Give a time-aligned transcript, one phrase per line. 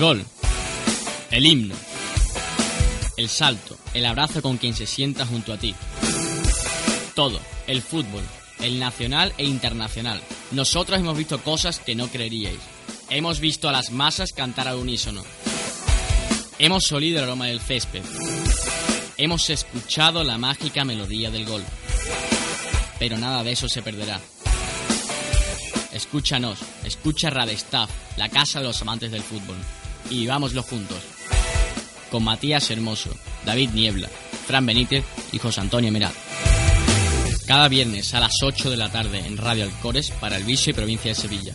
[0.00, 0.24] El gol,
[1.30, 1.74] el himno,
[3.18, 5.74] el salto, el abrazo con quien se sienta junto a ti.
[7.14, 8.22] Todo, el fútbol,
[8.60, 10.22] el nacional e internacional.
[10.52, 12.60] Nosotros hemos visto cosas que no creeríais.
[13.10, 15.22] Hemos visto a las masas cantar al unísono.
[16.58, 18.02] Hemos olido el aroma del césped.
[19.18, 21.62] Hemos escuchado la mágica melodía del gol.
[22.98, 24.18] Pero nada de eso se perderá.
[25.92, 29.58] Escúchanos, escucha Radestaff, la casa de los amantes del fútbol.
[30.10, 30.98] Y vivámoslo juntos.
[32.10, 33.10] Con Matías Hermoso,
[33.44, 34.08] David Niebla,
[34.46, 36.12] Fran Benítez y José Antonio Merat.
[37.46, 40.72] Cada viernes a las 8 de la tarde en Radio Alcores para el Viso y
[40.72, 41.54] Provincia de Sevilla.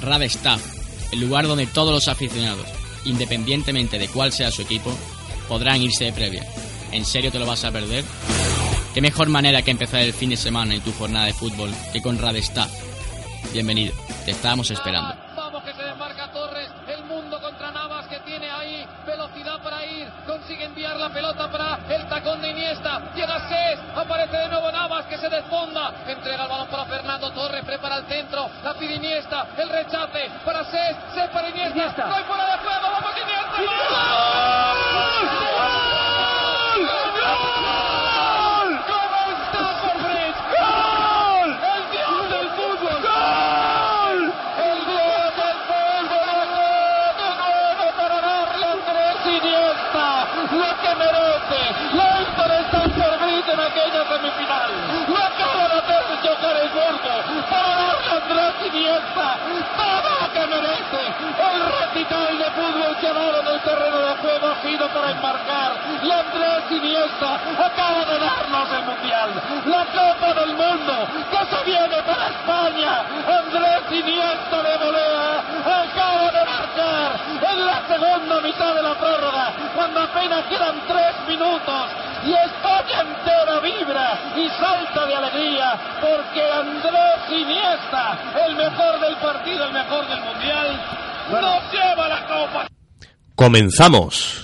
[0.00, 0.62] Radestaff,
[1.12, 2.66] el lugar donde todos los aficionados,
[3.04, 4.96] independientemente de cuál sea su equipo,
[5.48, 6.46] podrán irse de previa.
[6.92, 8.04] ¿En serio te lo vas a perder?
[8.94, 12.02] ¿Qué mejor manera que empezar el fin de semana y tu jornada de fútbol que
[12.02, 12.70] con Radestaff?
[13.52, 15.14] Bienvenido, te estábamos esperando.
[15.36, 20.08] Vamos que se desmarca Torres, el mundo contra Navas que tiene ahí velocidad para ir,
[20.26, 25.04] consigue enviar la pelota para el tacón de Iniesta, llega Cés, aparece de nuevo Navas
[25.04, 29.48] que se desfonda, entrega el balón para Fernando Torres, prepara el centro, la pide Iniesta,
[29.58, 33.42] el rechace para Cés, Cés para Iniesta, no hay fuera de juego, vamos Iniesta,
[37.52, 38.70] ¡Gol!
[38.88, 39.36] ¡Gol!
[39.48, 40.40] Stafford Bridge!
[40.56, 41.48] ¡Gol!
[41.74, 42.96] ¡El dios del fútbol!
[43.02, 44.18] ¡Gol!
[44.58, 46.46] ¡El dios del fútbol!
[47.18, 50.06] ¡De nuevo para darle a Andrés Iniesta
[50.52, 51.60] lo que merece!
[51.96, 54.70] ¡La hizo de Stafford Bridge en aquella semifinal!
[55.08, 57.14] ¡Lo acaba de hacer Johannesburgo
[57.50, 59.26] para darle a Andrés Iniesta
[59.76, 61.02] todo lo que merece!
[61.92, 65.72] ¡El recital de fútbol que en el terreno de juego sido para enmarcar!
[66.02, 69.30] ¡Y Andrés Iniesta acaba de darnos el Mundial!
[69.66, 73.04] ¡La Copa del Mundo que se viene para España!
[73.28, 77.12] ¡Andrés Iniesta de volea acaba de marcar
[77.52, 81.90] en la segunda mitad de la prórroga cuando apenas quedan tres minutos
[82.24, 88.16] y España entera vibra y salta de alegría porque Andrés Iniesta,
[88.46, 92.66] el mejor del partido, el mejor del Mundial, nos lleva la Copa.
[93.34, 94.41] Comenzamos.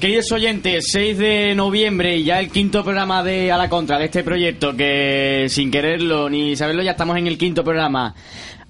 [0.00, 0.86] Queridos oyentes.
[0.92, 4.76] 6 de noviembre y ya el quinto programa de A la Contra de este proyecto
[4.76, 8.14] que sin quererlo ni saberlo ya estamos en el quinto programa.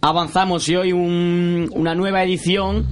[0.00, 2.86] Avanzamos y hoy un- una nueva edición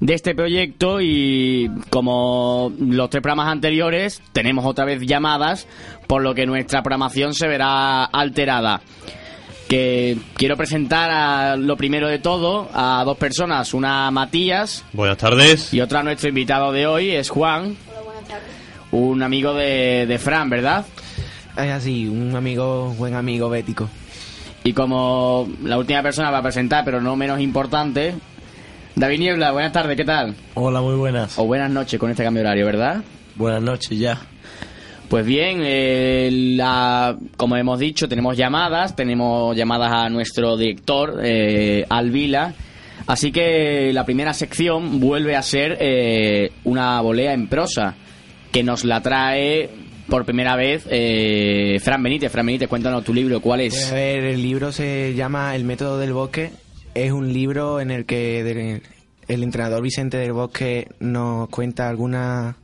[0.00, 5.68] de este proyecto y como los tres programas anteriores tenemos otra vez llamadas
[6.08, 8.80] por lo que nuestra programación se verá alterada
[9.70, 15.72] que quiero presentar a lo primero de todo a dos personas, una Matías Buenas tardes.
[15.72, 17.76] y otra nuestro invitado de hoy es Juan,
[18.90, 20.84] un amigo de, de Fran, ¿verdad?
[21.56, 23.88] Es así, un amigo, buen amigo bético.
[24.64, 28.16] Y como la última persona va a presentar, pero no menos importante,
[28.96, 30.34] David Niebla, buenas tardes, ¿qué tal?
[30.54, 31.38] Hola, muy buenas.
[31.38, 33.04] O buenas noches con este cambio de horario, ¿verdad?
[33.36, 34.18] Buenas noches ya.
[35.10, 41.84] Pues bien, eh, la- como hemos dicho, tenemos llamadas, tenemos llamadas a nuestro director, eh,
[41.90, 42.54] Al Vila.
[43.08, 47.96] Así que la primera sección vuelve a ser eh, una volea en prosa,
[48.52, 49.68] que nos la trae
[50.08, 52.30] por primera vez eh, Fran Benítez.
[52.30, 53.90] Fran Benítez, cuéntanos tu libro, ¿cuál Pues, es?
[53.90, 56.52] a ver, el libro se llama El método del bosque.
[56.94, 58.80] Es un libro en el que
[59.26, 62.54] el entrenador Vicente del Bosque nos cuenta algunas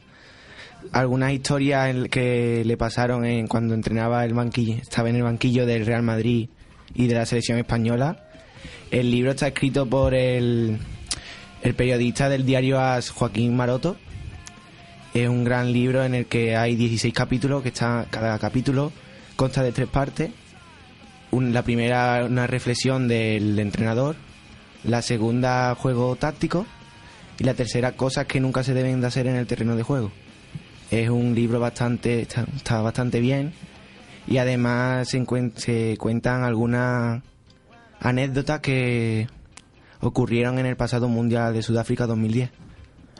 [0.98, 5.84] algunas historias que le pasaron en cuando entrenaba el banquillo, estaba en el banquillo del
[5.84, 6.48] Real Madrid
[6.94, 8.24] y de la selección española.
[8.90, 10.78] El libro está escrito por el
[11.62, 13.96] El periodista del diario AS, Joaquín Maroto,
[15.12, 18.92] es un gran libro en el que hay 16 capítulos, que está, cada capítulo
[19.34, 20.30] consta de tres partes.
[21.32, 24.16] La primera, una reflexión del entrenador.
[24.84, 26.66] La segunda, juego táctico.
[27.38, 30.12] Y la tercera, cosas que nunca se deben de hacer en el terreno de juego.
[30.90, 33.52] Es un libro bastante, está, está bastante bien.
[34.28, 35.24] Y además se,
[35.56, 37.22] se cuentan algunas
[38.00, 39.28] anécdotas que
[40.00, 42.50] ocurrieron en el pasado Mundial de Sudáfrica 2010.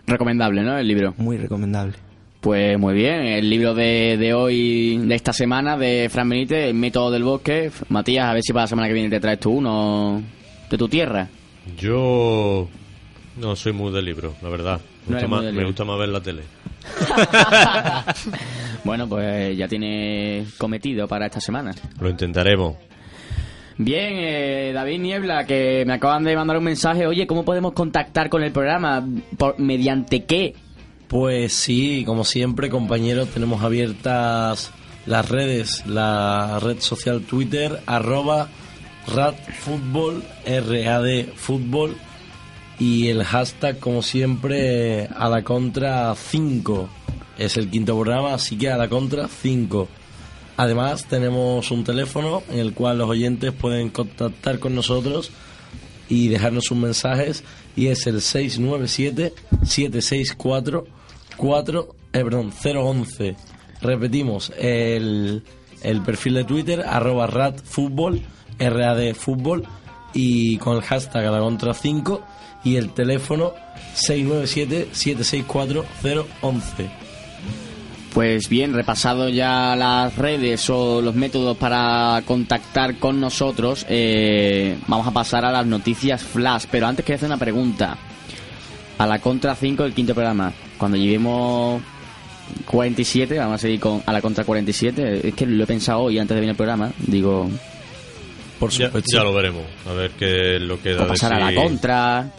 [0.07, 0.79] Recomendable, ¿no?
[0.79, 1.15] El libro.
[1.17, 1.95] Muy recomendable.
[2.41, 6.75] Pues muy bien, el libro de, de hoy, de esta semana, de Fran Benítez, El
[6.75, 7.73] método del bosque.
[7.89, 10.23] Matías, a ver si para la semana que viene te traes tú uno
[10.71, 11.29] de tu tierra.
[11.77, 12.69] Yo
[13.37, 14.81] no soy muy de libros, la verdad.
[15.07, 15.67] Me, No gusta más, me libros.
[15.69, 16.43] gusta más ver la tele.
[18.85, 21.75] Bueno, pues ya tiene cometido para esta semana.
[22.01, 22.77] Lo intentaremos.
[23.79, 27.07] Bien, eh, David Niebla, que me acaban de mandar un mensaje.
[27.07, 29.05] Oye, ¿cómo podemos contactar con el programa?
[29.37, 30.55] ¿Por, ¿Mediante qué?
[31.09, 34.71] Pues sí, como siempre, compañeros, tenemos abiertas
[35.05, 38.49] las redes, la red social Twitter, arroba
[39.15, 41.97] radfutbol, RAD fútbol,
[42.79, 46.89] y el hashtag, como siempre, a la contra 5.
[47.39, 49.89] Es el quinto programa, así que a la contra 5.
[50.59, 55.31] Además, tenemos un teléfono en el cual los oyentes pueden contactar con nosotros
[56.09, 57.45] y dejarnos sus mensajes
[57.75, 60.85] y es el 697-764-4,
[62.13, 63.37] eh, perdón, 011.
[63.83, 65.43] Repetimos, el,
[65.83, 68.23] el perfil de Twitter, arroba radfútbol,
[68.59, 69.65] RAD fútbol
[70.15, 72.23] y con el hashtag a la contra 5
[72.67, 73.55] y el teléfono
[73.95, 75.85] 697-764-011.
[78.13, 85.07] Pues bien, repasado ya las redes o los métodos para contactar con nosotros, eh, vamos
[85.07, 86.65] a pasar a las noticias flash.
[86.71, 87.99] Pero antes quería hacer una pregunta.
[88.99, 91.83] A la contra 5 del quinto programa, cuando lleguemos
[92.65, 95.29] 47, vamos a seguir con a la contra 47.
[95.29, 96.91] Es que lo he pensado hoy antes de venir al programa.
[97.07, 97.51] Digo,
[98.59, 99.11] Por Ya, supuesto.
[99.15, 99.65] ya lo veremos.
[99.87, 102.31] A ver qué es lo que da de pasar a la contra.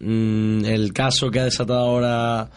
[0.01, 2.51] mm, el caso que ha desatado ahora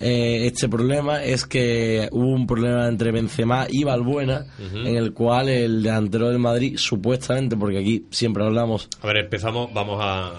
[0.00, 5.48] eh, este problema es que hubo un problema entre Benzema y Balbuena en el cual
[5.48, 10.32] el delantero del Madrid supuestamente, porque aquí siempre hablamos A ver, empezamos, vamos a...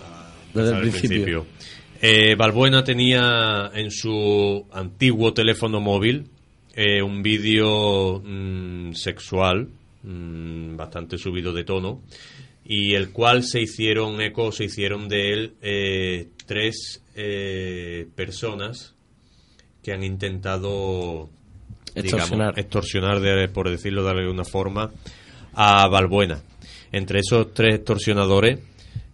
[0.53, 1.45] Desde el al principio.
[2.01, 6.29] Eh, Balbuena tenía en su antiguo teléfono móvil
[6.75, 9.67] eh, un vídeo mm, sexual
[10.03, 12.01] mm, bastante subido de tono
[12.63, 18.95] y el cual se hicieron eco, se hicieron de él eh, tres eh, personas
[19.83, 21.29] que han intentado
[21.95, 22.53] Extorsionar.
[22.53, 24.91] digamos, extorsionar de- por decirlo de alguna forma
[25.53, 26.39] a Balbuena.
[26.91, 28.59] Entre esos tres extorsionadores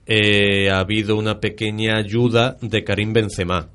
[0.05, 3.67] eh, ha habido una pequeña ayuda de Karim Benzema.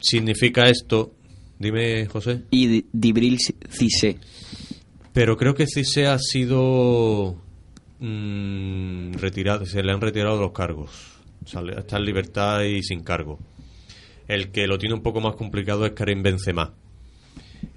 [0.00, 1.12] ¿Significa esto?
[1.58, 2.42] Dime, José.
[2.50, 3.38] Y Di- Dibril
[3.70, 4.18] Cissé.
[5.12, 7.36] Pero creo que Cisse ha sido
[7.98, 10.90] mm, retirado, se le han retirado los cargos.
[11.46, 13.38] Sale- está en libertad y sin cargo.
[14.28, 16.74] El que lo tiene un poco más complicado es Karim Benzema.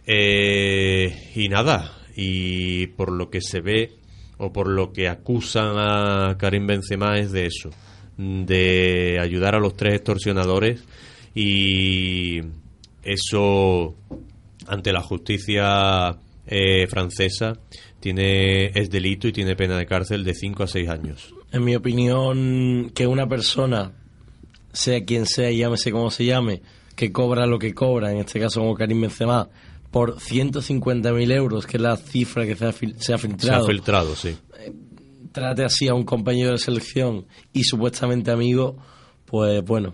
[0.05, 3.93] Eh, y nada, y por lo que se ve
[4.37, 7.69] o por lo que acusan a Karim Benzema es de eso,
[8.17, 10.83] de ayudar a los tres extorsionadores
[11.33, 12.41] y
[13.03, 13.95] eso
[14.67, 17.53] ante la justicia eh, francesa
[17.99, 21.33] tiene es delito y tiene pena de cárcel de 5 a 6 años.
[21.51, 23.93] En mi opinión, que una persona,
[24.73, 26.61] sea quien sea y llámese como se llame,
[26.95, 29.49] que cobra lo que cobra, en este caso como Karim Benzema,
[29.91, 33.29] por 150.000 euros, que es la cifra que se ha, fil- se ha Se ha
[33.29, 34.37] filtrado, filtrado, sí.
[35.31, 38.77] trate así a un compañero de selección y supuestamente amigo,
[39.25, 39.93] pues bueno,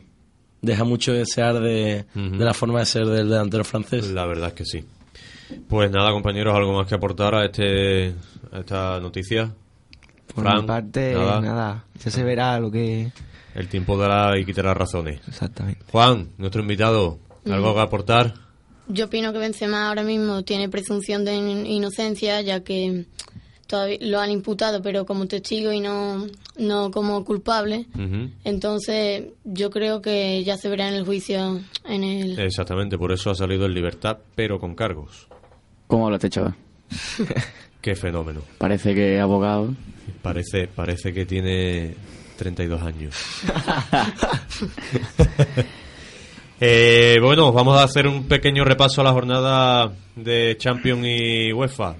[0.61, 2.37] deja mucho desear de, Ujú.
[2.37, 4.09] de la forma de ser del delantero francés.
[4.11, 4.83] La verdad es que sí.
[5.69, 8.13] Pues nada, compañeros, algo más que aportar a este
[8.51, 9.53] a esta noticia.
[10.33, 11.41] Por Fran, mi parte, nada.
[11.41, 11.85] nada.
[12.03, 13.11] Ya se verá lo que...
[13.57, 15.19] El tiempo dará y quitará razones.
[15.27, 15.81] Exactamente.
[15.91, 18.33] Juan, nuestro invitado, ¿algo que aportar?
[18.87, 23.05] Yo opino que Benzema ahora mismo tiene presunción de in- inocencia, ya que
[23.65, 26.25] todavía lo han imputado, pero como testigo y no,
[26.57, 27.87] no como culpable.
[27.95, 28.29] Ujú.
[28.45, 32.39] Entonces, yo creo que ya se verá en el juicio en el...
[32.39, 35.27] Exactamente, por eso ha salido en libertad, pero con cargos.
[35.87, 36.55] ¿Cómo habla este chaval?
[37.81, 38.41] Qué fenómeno.
[38.57, 39.73] Parece que es abogado.
[40.21, 41.95] Parece, parece que tiene
[42.37, 43.15] 32 años.
[46.59, 51.95] Eh, bueno, vamos a hacer un pequeño repaso a la jornada de Champions y UEFA.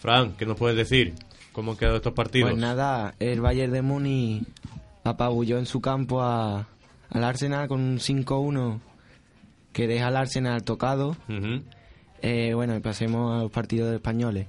[0.00, 1.14] Fran, ¿qué nos puedes decir?
[1.52, 2.50] ¿Cómo han quedado estos partidos?
[2.50, 4.42] Pues nada, el Bayern de Múnich
[5.04, 6.66] apabulló en su campo a,
[7.10, 8.80] al Arsenal con un 5-1
[9.72, 11.10] que deja al Arsenal tocado.
[11.28, 11.62] Ujú.
[12.20, 14.48] Eh, bueno, y pasemos a los partidos españoles.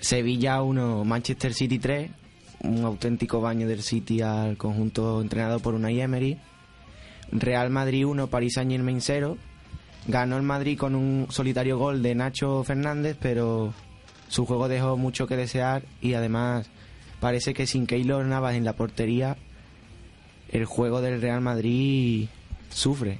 [0.00, 2.08] Sevilla 1, Manchester City 3,
[2.64, 6.38] un auténtico baño del City al conjunto entrenado por Unai Emery.
[7.30, 9.36] Real Madrid 1, Paris Saint Germain 0.
[10.06, 13.72] Ganó el Madrid con un solitario gol de Nacho Fernández, pero
[14.28, 16.68] su juego dejó mucho que desear y además
[17.20, 19.36] parece que sin Keylor Navas en la portería,
[20.50, 22.28] el juego del Real Madrid
[22.70, 23.18] sufre.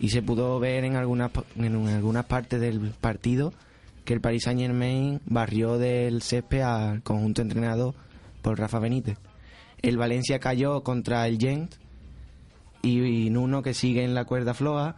[0.00, 3.52] Y se pudo ver en algunas, en algunas partes del partido
[4.04, 7.94] que el Paris Saint Germain barrió del césped al conjunto entrenado
[8.42, 9.18] por Rafa Benítez.
[9.82, 11.74] El Valencia cayó contra el Gent
[12.82, 14.96] y, y Nuno que sigue en la cuerda floja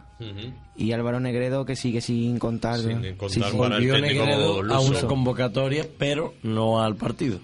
[0.75, 2.79] y Álvaro Negredo que sigue sin contar.
[2.79, 3.39] Sin contar sí.
[3.57, 7.39] para el Volvió técnico Negredo a una convocatoria, pero no al partido.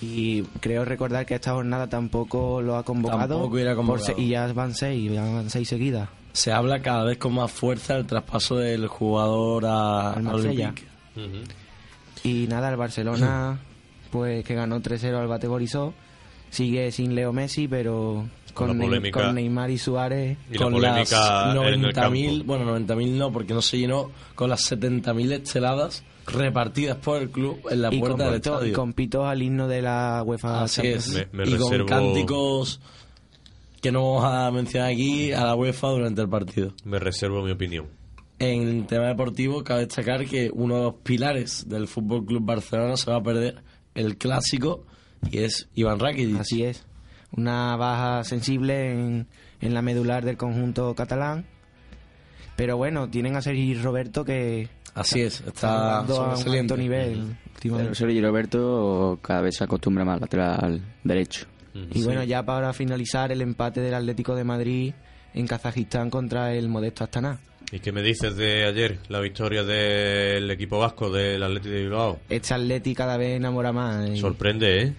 [0.00, 3.36] Y creo recordar que esta jornada tampoco lo ha convocado.
[3.36, 4.18] Tampoco irá convocado.
[4.18, 6.08] y ya van seis, ya van seis seguidas.
[6.32, 10.74] Se habla cada vez con más fuerza el traspaso del jugador a, Al al Marsella.
[12.24, 13.60] Y nada, el Barcelona,
[14.12, 15.92] pues que ganó 3-0 al Bate Borisov.
[16.50, 19.22] Sigue sin Leo Messi, pero Con con, la Ney- polémica.
[19.24, 20.36] con Neymar y Suárez.
[20.50, 22.44] Y la con polémica las en el 90.000, campo.
[22.44, 27.58] bueno, 90.000 no, porque no se llenó, con las 70.000 esteladas repartidas por el club
[27.70, 28.74] en la y puerta del pito- y estadio.
[28.74, 31.14] con pitos al himno de la UEFA Así Champions es.
[31.32, 32.80] Me- me y reservo- con cánticos
[33.80, 36.72] que no vamos a mencionar aquí a la UEFA durante el partido.
[36.84, 37.86] Me reservo mi opinión.
[38.38, 42.96] En el tema deportivo, cabe destacar que uno de los pilares del Fútbol Club Barcelona
[42.96, 43.56] se va a perder
[43.94, 44.84] el clásico
[45.30, 46.40] y es Iván Rakitic.
[46.40, 46.84] Así es.
[47.30, 49.26] Una baja sensible en,
[49.60, 51.46] en la medular del conjunto catalán.
[52.56, 56.76] Pero bueno, tienen a Sergi Roberto que Así es, está está jugando a un alto
[56.76, 57.36] nivel.
[57.62, 57.94] Pero.
[57.94, 61.46] Sergio Roberto cada vez se acostumbra más al lateral derecho.
[61.74, 64.92] Y bueno, ya para finalizar, el empate del Atlético de Madrid
[65.32, 67.38] en Kazajistán contra el modesto Astana.
[67.72, 72.18] ¿Y qué me dices de ayer, la victoria del equipo vasco del Atlético de Bilbao?
[72.28, 74.10] Este Atleti cada vez enamora más.
[74.10, 74.92] Y, Sorprende, ¿eh?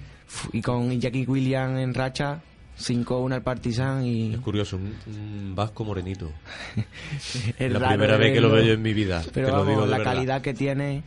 [0.53, 2.41] y con Jackie William en racha,
[2.79, 4.33] 5-1 al Partizan y...
[4.33, 6.31] Es curioso, un, un vasco morenito.
[7.59, 9.21] es la primera vez que lo veo yo en mi vida.
[9.31, 10.13] Pero te lo vamos, digo de la verdad.
[10.13, 11.03] calidad que tiene...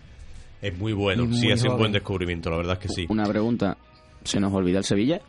[0.63, 3.07] Es muy bueno, muy sí, ha sido un buen descubrimiento, la verdad es que sí.
[3.09, 3.77] Una pregunta.
[4.23, 5.21] ¿Se nos olvida el Sevilla?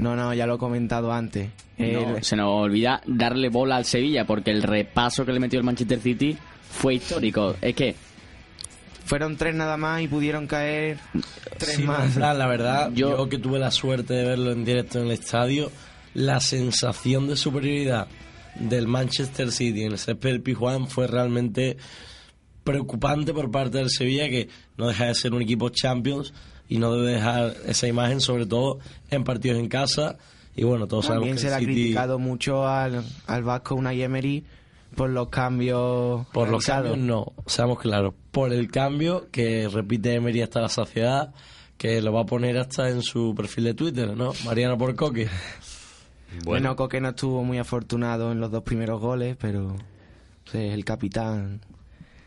[0.00, 1.50] No, no, ya lo he comentado antes.
[1.78, 5.58] No, El- se nos olvida darle bola al Sevilla porque el repaso que le metió
[5.58, 6.36] el Manchester City
[6.70, 7.54] fue histórico.
[7.60, 7.94] Es que
[9.04, 10.98] Fueron tres nada más y pudieron caer
[11.58, 12.14] tres Sí, más.
[12.16, 13.28] La verdad, Yo- yo...
[13.28, 15.72] que tuve la suerte de verlo en directo en el estadio,
[16.14, 18.06] la sensación de superioridad
[18.54, 21.76] del Manchester City en el césped del Pijuán fue realmente
[22.62, 26.32] preocupante por parte del Sevilla, que no deja de ser un equipo Champions
[26.70, 28.78] y no debe dejar esa imagen, sobre todo
[29.10, 30.16] en partidos en casa.
[30.54, 33.74] Y bueno, todos También sabemos se que le ha City, criticado mucho al, al vasco
[33.74, 34.44] Unai Emery
[34.94, 40.42] por los cambios por los cambios, no, seamos claros, por el cambio que repite Emery
[40.42, 41.34] hasta la saciedad,
[41.76, 44.32] que lo va a poner hasta en su perfil de Twitter, ¿no?
[44.44, 45.28] Mariano por Coque.
[46.44, 49.74] Bueno, Coque no estuvo muy afortunado en los dos primeros goles, pero
[50.46, 51.60] es el capitán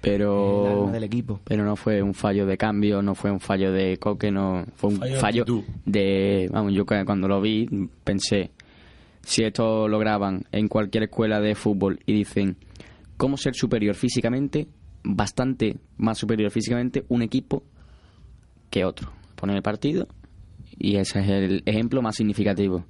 [0.03, 1.39] Pero, alma del equipo.
[1.45, 4.89] pero no fue un fallo de cambio, no fue un fallo de Coque, no fue
[4.91, 5.63] un Fallo de fallo actitud.
[5.85, 6.49] de...
[6.51, 7.67] Vamos, yo cu- cuando lo vi
[8.03, 8.51] pensé,
[9.21, 12.57] si esto lo graban en cualquier escuela de fútbol y dicen
[13.15, 14.67] cómo ser superior físicamente,
[15.03, 17.63] bastante más superior físicamente un equipo
[18.69, 19.11] que otro.
[19.35, 20.07] Ponen el partido
[20.77, 22.83] y ese es el ejemplo más significativo.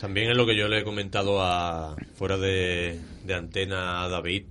[0.00, 4.44] También es lo que yo le he comentado a fuera de, de antena a David.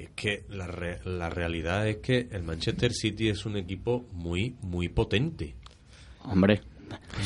[0.00, 4.06] Y es que la, re- la realidad es que el Manchester City es un equipo
[4.12, 5.54] muy, muy potente.
[6.24, 6.62] Hombre,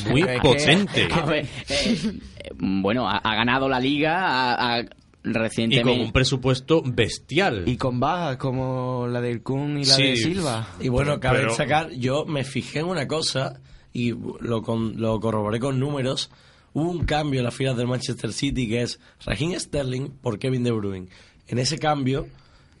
[0.09, 1.07] Muy Es que- potente.
[1.27, 4.87] Ver, eh, eh, bueno, ha, ha ganado la liga ha- ha- Y
[5.23, 5.89] recientemente.
[5.97, 7.63] con un presupuesto bestial.
[7.65, 10.03] Y con bajas como la del Kun y la Sí.
[10.03, 10.67] de Silva.
[10.81, 13.59] Y bueno, cabe Pero- destacar, yo me fijé en una cosa
[13.93, 16.29] y lo, con- lo corroboré con números.
[16.73, 20.63] Hubo un cambio en las filas del Manchester City que es Raheem Sterling por Kevin
[20.63, 21.07] De Bruyne.
[21.47, 22.27] En ese cambio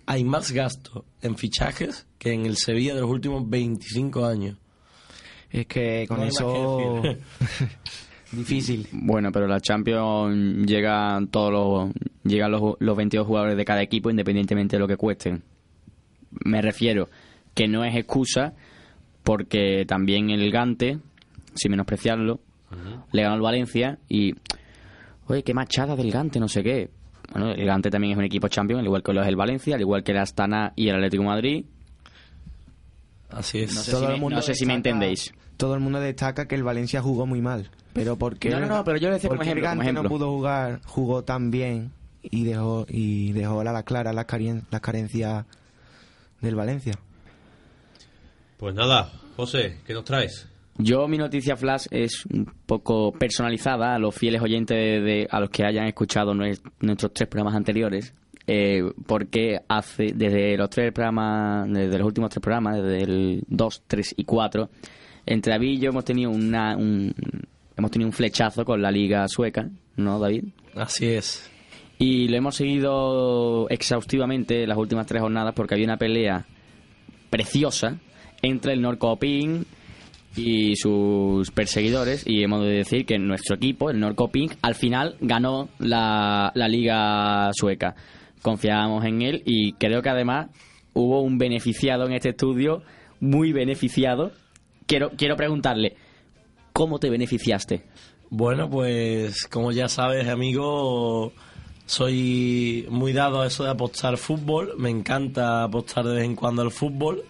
[0.05, 4.57] hay más gasto en fichajes que en el Sevilla de los últimos 25 años.
[5.49, 7.01] Es que con No eso...
[8.31, 8.87] difícil.
[8.91, 11.93] Bueno, pero la Champions llegan todos los
[12.23, 15.43] llegan los, los 22 jugadores de cada equipo independientemente de lo que cuesten.
[16.43, 17.09] Me refiero
[17.53, 18.53] que no es excusa
[19.23, 20.99] porque también el Gante,
[21.55, 22.39] sin menospreciarlo,
[23.11, 24.35] le ganó al Valencia y
[25.27, 26.89] oye, qué machada del Gante, no sé qué.
[27.31, 29.75] Bueno, el Gante también es un equipo champion, al igual que lo es el Valencia,
[29.75, 31.65] al igual que el Astana y el Atlético de Madrid.
[33.29, 33.73] Así es.
[33.73, 35.33] No sé, Todo si, el me, mundo no sé si me destaca- entendéis.
[35.57, 37.69] Todo el mundo destaca que el Valencia jugó muy mal.
[37.93, 39.83] Pero porque No, no, no, pero yo lo decía como porque ejemplo, el como Gante
[39.91, 40.03] ejemplo.
[40.03, 41.91] no pudo jugar, jugó tan bien
[42.21, 45.45] y dejó y dejó a la clara las, carien- las carencias
[46.41, 46.93] del Valencia.
[48.57, 50.47] Pues nada, José, ¿qué nos traes?
[50.77, 55.39] Yo mi noticia flash es un poco personalizada a los fieles oyentes de, de- a
[55.39, 58.13] los que hayan escuchado nues- nuestros tres programas anteriores,
[58.47, 63.83] eh, porque hace desde los tres programas, desde los últimos tres programas, desde el 2,
[63.87, 64.69] 3 y 4,
[65.25, 67.13] entre David y yo hemos tenido una, un,
[67.77, 70.43] hemos tenido un flechazo con la liga sueca, ¿no, David?
[70.75, 71.49] Así es.
[71.97, 76.45] Y lo hemos seguido exhaustivamente las últimas tres jornadas porque había una pelea
[77.29, 77.97] preciosa
[78.41, 79.63] entre el Norcoping
[80.35, 85.69] y sus perseguidores y hemos de decir que nuestro equipo, el Norcoping, al final ganó
[85.79, 87.95] la, la liga sueca.
[88.41, 90.49] Confiábamos en él y creo que además
[90.93, 92.83] hubo un beneficiado en este estudio,
[93.19, 94.31] muy beneficiado.
[94.85, 95.95] Quiero, quiero preguntarle,
[96.73, 97.83] ¿cómo te beneficiaste?
[98.29, 101.31] Bueno, pues como ya sabes, amigo,
[101.85, 104.73] soy muy dado a eso de apostar fútbol.
[104.77, 107.23] Me encanta apostar de vez en cuando al fútbol.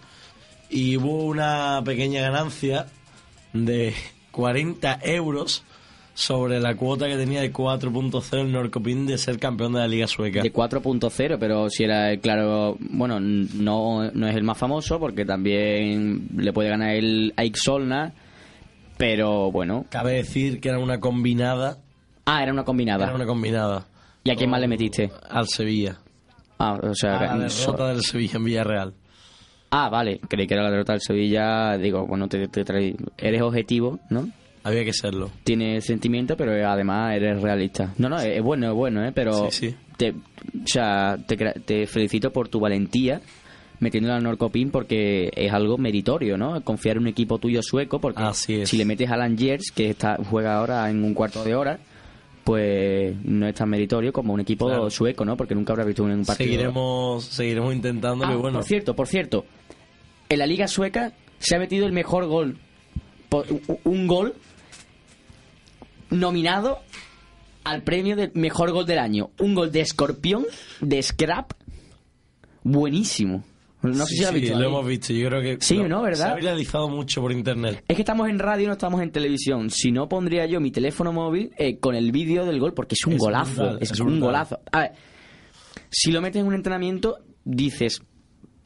[0.70, 2.88] Y hubo una pequeña ganancia
[3.64, 3.94] de
[4.32, 5.64] 40 euros
[6.14, 10.08] sobre la cuota que tenía de 4.0 el Norcopin de ser campeón de la Liga
[10.08, 10.42] Sueca.
[10.42, 15.26] De 4.0, pero si era el claro, bueno, no, no es el más famoso porque
[15.26, 18.14] también le puede ganar el Ike Solna,
[18.98, 19.86] pero bueno.
[19.90, 21.78] Cabe decir que era una combinada.
[22.26, 23.06] Ah, era una combinada.
[23.06, 23.86] Era una combinada.
[24.24, 25.12] ¿Y a quién más le metiste?
[25.30, 25.98] Al Sevilla.
[26.58, 28.94] Ah, o sea, A la so- derrota del Sevilla en Villarreal.
[29.78, 31.78] Ah, vale, creí que era la derrota del Sevilla.
[31.78, 34.30] Digo, bueno, te, te traí- eres objetivo, ¿no?
[34.64, 35.30] Había que serlo.
[35.44, 37.94] Tienes sentimiento, pero además eres realista.
[37.98, 39.12] No, no, es bueno, es bueno, ¿eh?
[39.14, 39.76] Pero Sí, sí.
[39.98, 40.14] Te, o
[40.66, 43.22] sea, te, felicito por tu valentía
[43.80, 46.62] metiéndola al Norcopin porque es algo meritorio, ¿no?
[46.64, 48.70] Confiar en un equipo tuyo sueco porque Así es.
[48.70, 51.78] si le metes a Langers, que está, juega ahora en un cuarto de hora,
[52.44, 54.90] pues no es tan meritorio como un equipo Claro.
[54.90, 55.36] sueco, ¿no?
[55.36, 56.36] Porque nunca habrá visto un partido.
[56.50, 58.58] Seguiremos, seguiremos intentando Ah, que bueno.
[58.60, 59.46] Por cierto, por cierto,
[60.30, 62.58] en la Liga Sueca se ha metido el mejor gol,
[63.84, 64.34] un gol
[66.10, 66.80] nominado
[67.64, 69.32] al premio del mejor gol del año.
[69.40, 70.46] Un gol de escorpión,
[70.82, 71.52] de scrap,
[72.64, 73.44] buenísimo.
[73.82, 74.58] No sé si lo sí, visto.
[74.60, 75.14] lo hemos visto.
[75.14, 76.02] Yo creo que Sí, lo- ¿no?
[76.02, 76.26] ¿Verdad?
[76.28, 77.84] Se ha viralizado mucho por internet.
[77.88, 79.70] Es que estamos en radio, no estamos en televisión.
[79.70, 83.06] Si no, pondría yo mi teléfono móvil eh, con el vídeo del gol, porque es
[83.06, 83.62] un Es golazo.
[83.62, 84.22] brutal, es es un brutal.
[84.22, 84.60] golazo.
[84.72, 84.92] A ver,
[85.92, 88.02] si lo metes en un entrenamiento, dices,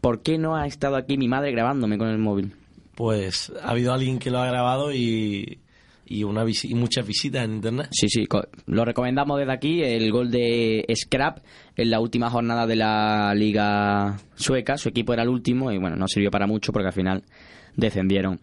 [0.02, 2.54] ¿por qué no ha estado aquí mi madre grabándome con el móvil?
[2.96, 5.60] Pues ha habido alguien que lo ha grabado y,
[6.06, 7.88] y, una visi- y muchas visitas en internet.
[7.92, 8.28] Sí, sí,
[8.66, 11.38] lo recomendamos desde aquí, el gol de Scrap
[11.78, 14.78] en la última jornada de la Liga Sueca.
[14.78, 17.24] Su equipo era el último y bueno, no sirvió para mucho porque al final
[17.76, 18.40] descendieron.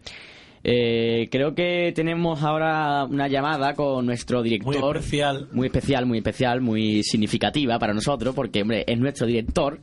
[0.63, 4.75] Eh, creo que tenemos ahora una llamada con nuestro director.
[4.79, 5.47] Muy especial.
[5.53, 9.79] Muy especial, muy especial, muy significativa para nosotros porque, hombre, es nuestro director.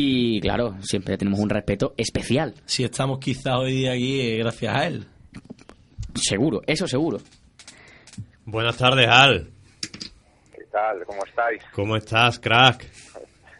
[0.00, 2.54] Y claro, siempre tenemos un respeto especial.
[2.66, 5.06] Si estamos quizás hoy día aquí, eh, gracias a él.
[6.14, 7.18] Seguro, eso seguro.
[8.44, 9.50] Buenas tardes, Al.
[10.54, 11.04] ¿Qué tal?
[11.04, 11.62] ¿Cómo estáis?
[11.72, 12.86] ¿Cómo estás, crack?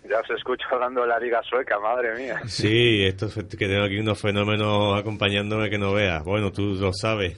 [0.09, 2.41] Ya os escucho hablando de la Liga Sueca, madre mía.
[2.47, 6.23] Sí, esto es que tengo aquí unos fenómenos acompañándome que no veas.
[6.25, 7.37] Bueno, tú lo sabes.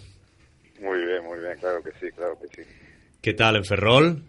[0.78, 2.70] Muy bien, muy bien, claro que sí, claro que sí.
[3.22, 4.22] ¿Qué tal en Ferrol?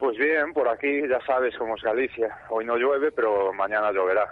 [0.00, 2.36] Pues bien, por aquí ya sabes cómo es Galicia.
[2.48, 4.26] Hoy no llueve, pero mañana lloverá.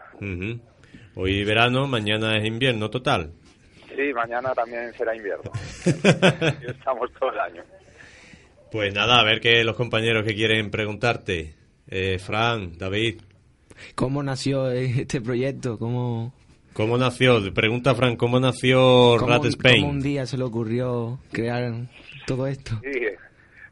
[1.14, 3.30] Hoy verano, mañana es invierno total.
[3.94, 5.52] Sí, mañana también será invierno.
[5.84, 7.62] Estamos todo el año.
[8.72, 11.54] Pues nada, a ver qué los compañeros que quieren preguntarte.
[11.90, 13.20] Eh, Fran, David,
[13.94, 15.78] ¿Cómo nació este proyecto?
[15.78, 16.32] ¿Cómo,
[16.72, 17.38] ¿cómo nació?
[17.52, 19.82] Pregunta Fran, ¿cómo nació cómo, Rat Spain?
[19.82, 21.72] cómo un día se le ocurrió crear
[22.26, 22.80] todo esto?
[22.82, 23.00] Sí,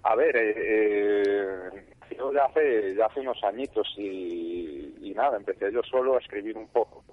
[0.09, 5.73] a ver, eh, eh, yo ya hace, ya hace unos añitos y, y nada, empecé
[5.73, 7.05] yo solo a escribir un poco.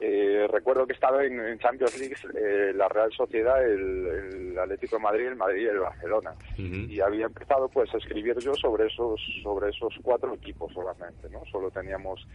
[0.00, 4.96] Eh, recuerdo que estaba en, en Champions League eh, la Real Sociedad, el, el Atlético
[4.96, 6.34] de Madrid, el Madrid y el Barcelona.
[6.56, 11.44] Y había empezado pues a escribir yo sobre esos sobre esos cuatro equipos solamente, ¿no?
[11.52, 12.26] Solo teníamos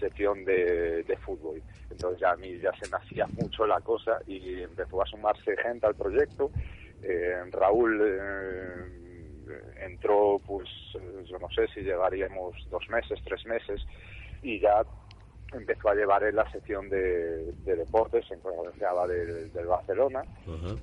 [0.00, 1.62] sección de, de fútbol.
[1.90, 5.56] Entonces ya a mí ya se me hacía mucho la cosa y empezó a sumarse
[5.58, 6.50] gente al proyecto.
[7.52, 8.00] Raúl
[9.80, 13.80] entró, pues eh, yo no sé si llevaríamos dos meses, tres meses
[14.42, 14.84] y ya
[15.52, 18.40] empezó a llevar en la sección de, de deportes, en
[18.74, 20.24] hablaba del, del Barcelona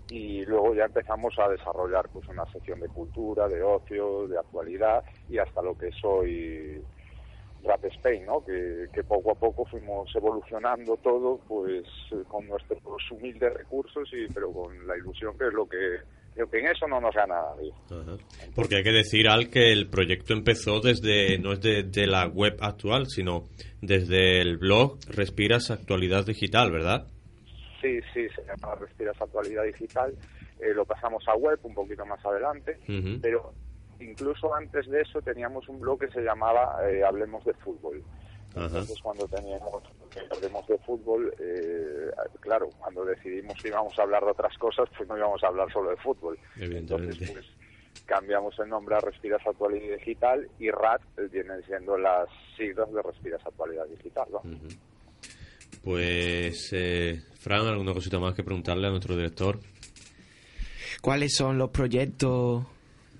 [0.09, 5.03] y luego ya empezamos a desarrollar pues una sección de cultura, de ocio, de actualidad
[5.27, 6.83] y hasta lo que es hoy
[7.63, 8.43] Rap Spain, ¿no?
[8.45, 14.27] Que, que poco a poco fuimos evolucionando todo pues eh, con nuestros humildes recursos y
[14.33, 15.97] pero con la ilusión que es lo que
[16.39, 17.71] lo que en eso no nos gana nadie.
[17.91, 18.17] Ajá.
[18.55, 22.27] Porque hay que decir, Al, que el proyecto empezó desde, no es de, de la
[22.27, 23.43] web actual, sino
[23.81, 27.07] desde el blog Respiras Actualidad Digital, ¿verdad?
[27.81, 30.13] Sí, sí, se llama Respiras Actualidad Digital.
[30.59, 33.19] Eh, lo pasamos a web un poquito más adelante, Ujú.
[33.21, 33.53] pero
[33.99, 38.01] incluso antes de eso teníamos un blog que se llamaba eh, Hablemos de Fútbol.
[38.55, 38.65] Ajá.
[38.65, 39.83] Entonces cuando teníamos
[40.15, 44.89] eh, Hablemos de Fútbol, eh, claro, cuando decidimos que íbamos a hablar de otras cosas,
[44.97, 46.37] pues no íbamos a hablar solo de fútbol.
[46.57, 47.13] Evidentemente.
[47.13, 52.91] Entonces pues cambiamos el nombre a Respiras Actualidad Digital y RAT vienen siendo las siglas
[52.91, 54.27] de Respiras Actualidad Digital.
[54.31, 54.41] ¿no?
[55.83, 59.59] Pues, eh, Fran, ¿alguna cosita más que preguntarle a nuestro director?
[61.01, 62.65] ¿Cuáles son los proyectos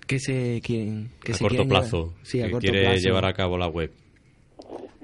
[0.05, 2.25] que se quieren que a se corto quieren plazo, llevar?
[2.25, 2.99] Sí, a que corto quiere plazo.
[2.99, 3.91] llevar a cabo la web.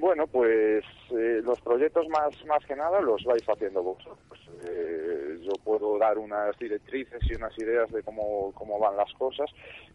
[0.06, 0.86] Bueno, pues
[1.18, 4.40] eh, los proyectos más, más que nada los vais haciendo vosotros.
[4.64, 9.50] Eh, yo puedo dar unas directrices y unas ideas de cómo, cómo van las cosas,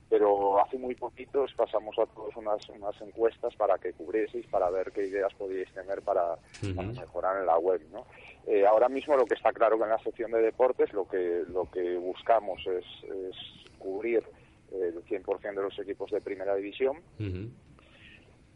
[0.08, 4.90] pero hace muy poquitos pasamos a todos unas, unas encuestas para que cubrieseis, para ver
[4.90, 6.34] qué ideas podíais tener para,
[6.74, 8.04] para mejorar en la web, ¿no?
[8.48, 11.44] Eh, ahora mismo lo que está claro que en la sección de deportes lo que,
[11.46, 13.36] lo que buscamos es, es
[13.78, 14.24] cubrir
[14.72, 16.98] el 100% de los equipos de primera división.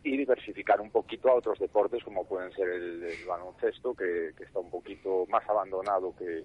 [0.05, 4.45] Y diversificar un poquito a otros deportes como pueden ser el, el baloncesto que, que
[4.45, 6.43] está un poquito más abandonado que,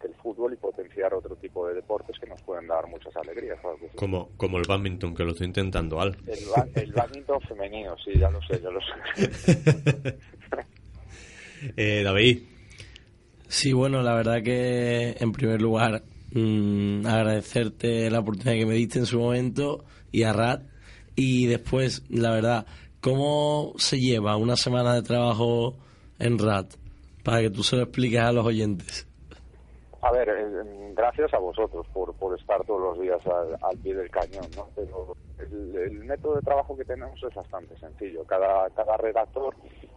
[0.00, 3.58] que el fútbol y potenciar otro tipo de deportes que nos pueden dar muchas alegrías.
[3.80, 3.96] sí.
[3.96, 6.16] Como, como el badminton, que lo estoy intentando, Al.
[6.26, 10.18] El, ba- el badminton femenino, sí, ya lo sé, ya lo sé.
[11.76, 12.38] Eh, David,
[13.48, 18.98] Sí, bueno, la verdad que en primer lugar mm, agradecerte la oportunidad que me diste
[18.98, 20.62] en su momento y a Rat.
[21.14, 22.66] Y después, la verdad,
[23.02, 25.74] ¿cómo se lleva una semana de trabajo
[26.18, 26.74] en Rat?
[27.22, 29.06] Para que tú se lo expliques a los oyentes.
[30.00, 33.94] A ver, eh, gracias a vosotros por, por estar todos los días al, al pie
[33.94, 34.68] del cañón, ¿no?
[34.74, 38.24] Pero el, el método de trabajo que tenemos es bastante sencillo.
[38.24, 39.54] Cada, cada redactor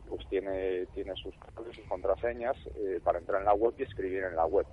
[0.07, 1.33] pues tiene, tiene sus
[1.73, 4.67] sus contraseñas eh, para entrar en la web y escribir en la web.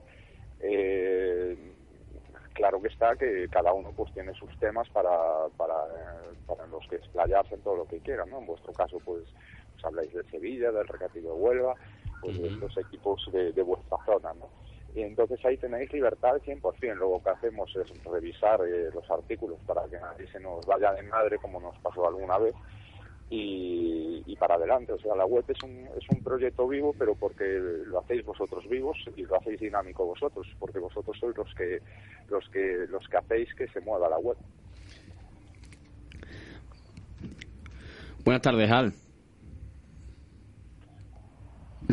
[0.60, 1.56] Eh,
[2.62, 5.10] claro que está que cada uno pues tiene sus temas para,
[5.56, 8.38] para, eh, para los que explayarse en todo lo que quieran, ¿no?
[8.38, 9.24] En vuestro caso pues,
[9.72, 11.74] pues habláis de Sevilla, del Recreativo de Huelva,
[12.20, 14.48] pues de estos equipos de, de vuestra zona, ¿no?
[14.94, 16.94] Y entonces ahí tenéis libertad al 100%.
[16.94, 21.02] Luego que hacemos es revisar eh, los artículos para que nadie se nos vaya de
[21.02, 22.54] madre como nos pasó alguna vez
[23.32, 24.92] y, y para adelante.
[24.92, 27.44] O sea, la web es un, es un proyecto vivo, pero porque
[27.86, 31.80] lo hacéis vosotros vivos y lo hacéis dinámico vosotros, porque vosotros sois los que
[32.28, 34.36] los que los que hacéis que se mueva la web.
[38.22, 38.92] Buenas tardes, Al.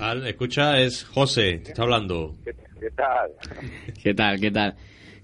[0.02, 2.36] Al, escucha, es José, te está hablando.
[2.43, 3.32] ¿Qué, qué tal?
[4.04, 4.39] ¿Qué tal?
[4.39, 4.75] ¿Qué tal?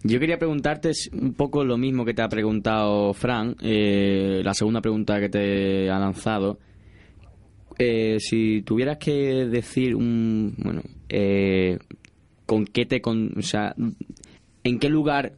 [0.07, 4.79] Yo quería preguntarte un poco lo mismo que te ha preguntado Fran, eh, la segunda
[4.79, 6.59] pregunta que te ha lanzado.
[7.79, 11.79] Eh, si tuvieras que decir un, bueno, eh,
[12.45, 13.73] con qué te, con, o sea,
[14.63, 15.33] ¿en qué lugar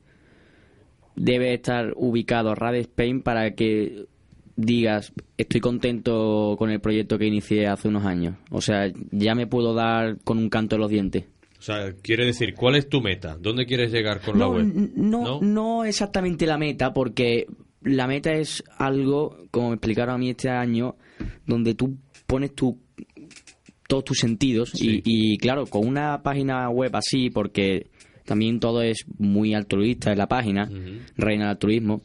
[1.16, 4.04] debe estar ubicado Radio Spain para que
[4.58, 8.36] digas, estoy contento con el proyecto que inicié hace unos años?
[8.52, 11.24] O sea, ya me puedo dar con un canto en los dientes.
[11.60, 13.36] O sea, quiere decir, ¿cuál es tu meta?
[13.40, 14.62] ¿Dónde quieres llegar con la No, web?
[14.62, 17.48] n- no, no exactamente la meta, porque
[17.82, 20.96] la meta es algo, como me explicaron a mí este año,
[21.46, 22.78] donde tú pones tu,
[23.88, 27.88] todos tus sentidos y, y, claro, con una página web así, porque
[28.26, 30.70] también todo es muy altruista en la página,
[31.16, 32.02] reina el altruismo,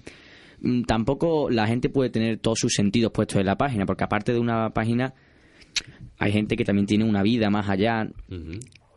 [0.60, 4.32] mm, tampoco la gente puede tener todos sus sentidos puestos en la página, porque aparte
[4.32, 5.12] de una página
[6.18, 8.08] hay gente que también tiene una vida más allá,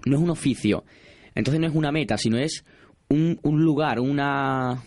[0.06, 0.86] no es un oficio.
[1.34, 2.64] Entonces no es una meta, sino es
[3.10, 4.84] un, un lugar, una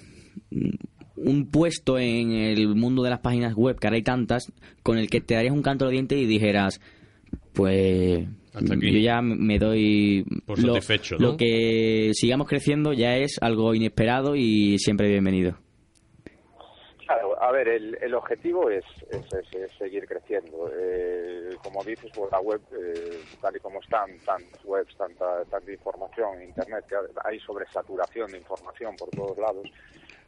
[1.17, 4.53] un puesto en el mundo de las páginas web, que ahora hay tantas,
[4.83, 6.81] con el que te darías un canto de diente y dijeras,
[7.53, 8.93] pues aquí.
[8.93, 11.33] yo ya me doy Por lo, satisfecho, ¿no?
[11.33, 15.59] lo que sigamos creciendo ya es algo inesperado y siempre bienvenido.
[17.09, 18.85] Claro, a ver, el, el objetivo es,
[19.79, 20.71] seguir creciendo.
[20.77, 25.73] Eh, como dices, pues la web, eh, tal y como están, tantas webs, tanta, tanta
[25.73, 29.67] información, internet, que hay sobresaturación de información por todos lados,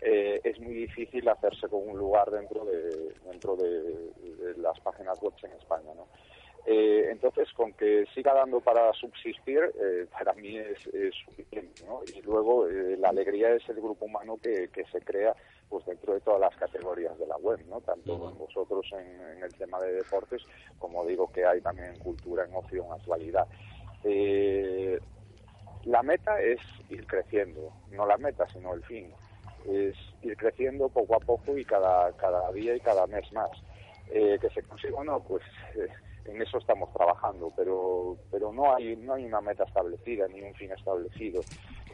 [0.00, 5.20] eh, es muy difícil hacerse con un lugar dentro de, dentro de, de las páginas
[5.20, 6.06] web en España, ¿no?
[6.66, 12.00] Eh, entonces, con que siga dando para subsistir, eh, para mí es, es suficiente, ¿no?
[12.14, 15.34] Y luego eh, la alegría es el grupo humano que, que se crea
[15.70, 17.80] pues dentro de todas las categorías de la web, ¿no?
[17.80, 20.42] Tanto vosotros en, en el tema de deportes,
[20.78, 23.46] como digo que hay también en cultura, en ocio, en actualidad.
[24.02, 24.98] Eh,
[25.84, 29.12] la meta es ir creciendo, no la meta, sino el fin.
[29.64, 33.50] Es ir creciendo poco a poco y cada, cada día y cada mes más.
[34.12, 35.44] Eh, que se consiga o no, pues
[35.76, 35.86] eh,
[36.26, 40.54] en eso estamos trabajando, pero pero no hay no hay una meta establecida ni un
[40.54, 41.40] fin establecido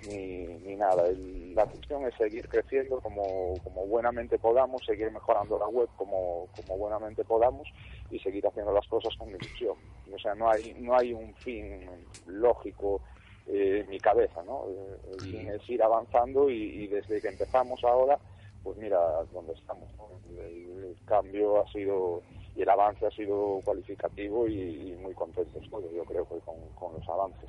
[0.09, 1.07] ni, ni nada.
[1.09, 6.49] El- la cuestión es seguir creciendo como, como buenamente podamos, seguir mejorando la web como,
[6.55, 7.67] como buenamente podamos
[8.11, 9.77] y seguir haciendo las cosas con ilusión.
[10.15, 11.89] O sea, no hay no hay un fin
[12.27, 13.01] lógico
[13.47, 14.65] eh, en mi cabeza, ¿no?
[15.13, 18.19] El fin es ir avanzando y, y desde que empezamos ahora,
[18.63, 18.99] pues mira
[19.33, 19.89] dónde estamos.
[19.97, 20.09] ¿no?
[20.39, 22.23] El, el cambio ha sido
[22.57, 26.57] y el avance ha sido cualificativo y, y muy contentos todos, yo creo, que con,
[26.75, 27.49] con los avances.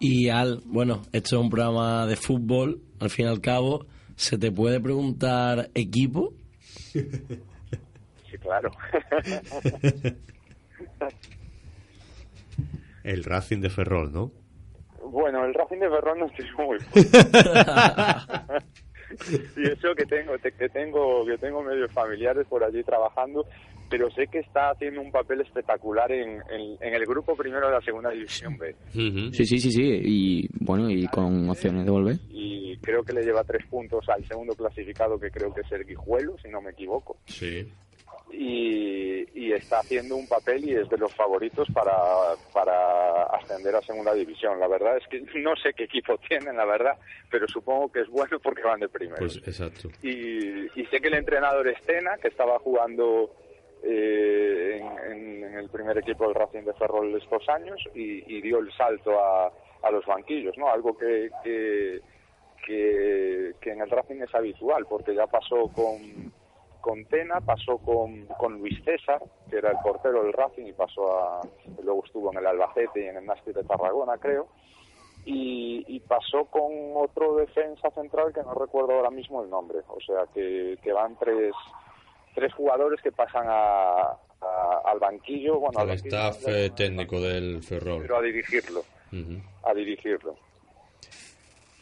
[0.00, 4.38] Y Al, bueno, esto es un programa de fútbol, al fin y al cabo, ¿se
[4.38, 6.32] te puede preguntar equipo?
[6.92, 7.06] Sí,
[8.40, 8.70] claro.
[13.04, 14.32] El Racing de Ferrol, ¿no?
[15.02, 16.76] Bueno, el Racing de Ferrol no estoy muy.
[19.56, 23.46] y eso que tengo, te- que tengo, que tengo medios familiares por allí trabajando,
[23.90, 27.72] pero sé que está haciendo un papel espectacular en, en- en el grupo primero de
[27.74, 28.74] la segunda división B.
[28.92, 30.00] Sí, sí, sí, sí.
[30.04, 32.16] Y bueno, y con opciones de volver.
[32.30, 35.84] Y creo que le lleva tres puntos al segundo clasificado, que creo que es el
[35.84, 37.16] Guijuelo, si no me equivoco.
[37.26, 37.66] Sí.
[38.30, 41.92] Y, y está haciendo un papel y es de los favoritos para,
[42.52, 44.58] para ascender a segunda división.
[44.60, 46.96] La verdad es que no sé qué equipo tienen, la verdad,
[47.30, 49.16] pero supongo que es bueno porque van de primero.
[49.18, 49.88] Pues exacto.
[50.02, 53.30] y, y sé que el entrenador es Tena, que estaba jugando
[53.82, 58.40] eh, en, en- en el primer equipo del Racing de Ferrol estos años y, y
[58.42, 60.68] dio el salto a, a los banquillos, ¿no?
[60.70, 62.00] Algo que, que,
[62.66, 66.32] que, que en el Racing es habitual, porque ya pasó con,
[66.80, 71.18] con Tena, pasó con, con Luis César, que era el portero del Racing y pasó
[71.18, 71.40] a,
[71.82, 74.46] luego estuvo en el Albacete y en el Nástic de Tarragona, creo
[75.24, 79.80] y, y pasó con otro defensa central que no recuerdo ahora mismo el nombre.
[79.88, 81.52] O sea, que, que van tres,
[82.34, 87.62] tres jugadores que pasan a, a- al banquillo, bueno, al banquillo, staff eh, técnico del
[87.62, 88.02] Ferrol.
[88.02, 88.82] pero a dirigirlo,
[89.64, 90.36] a dirigirlo.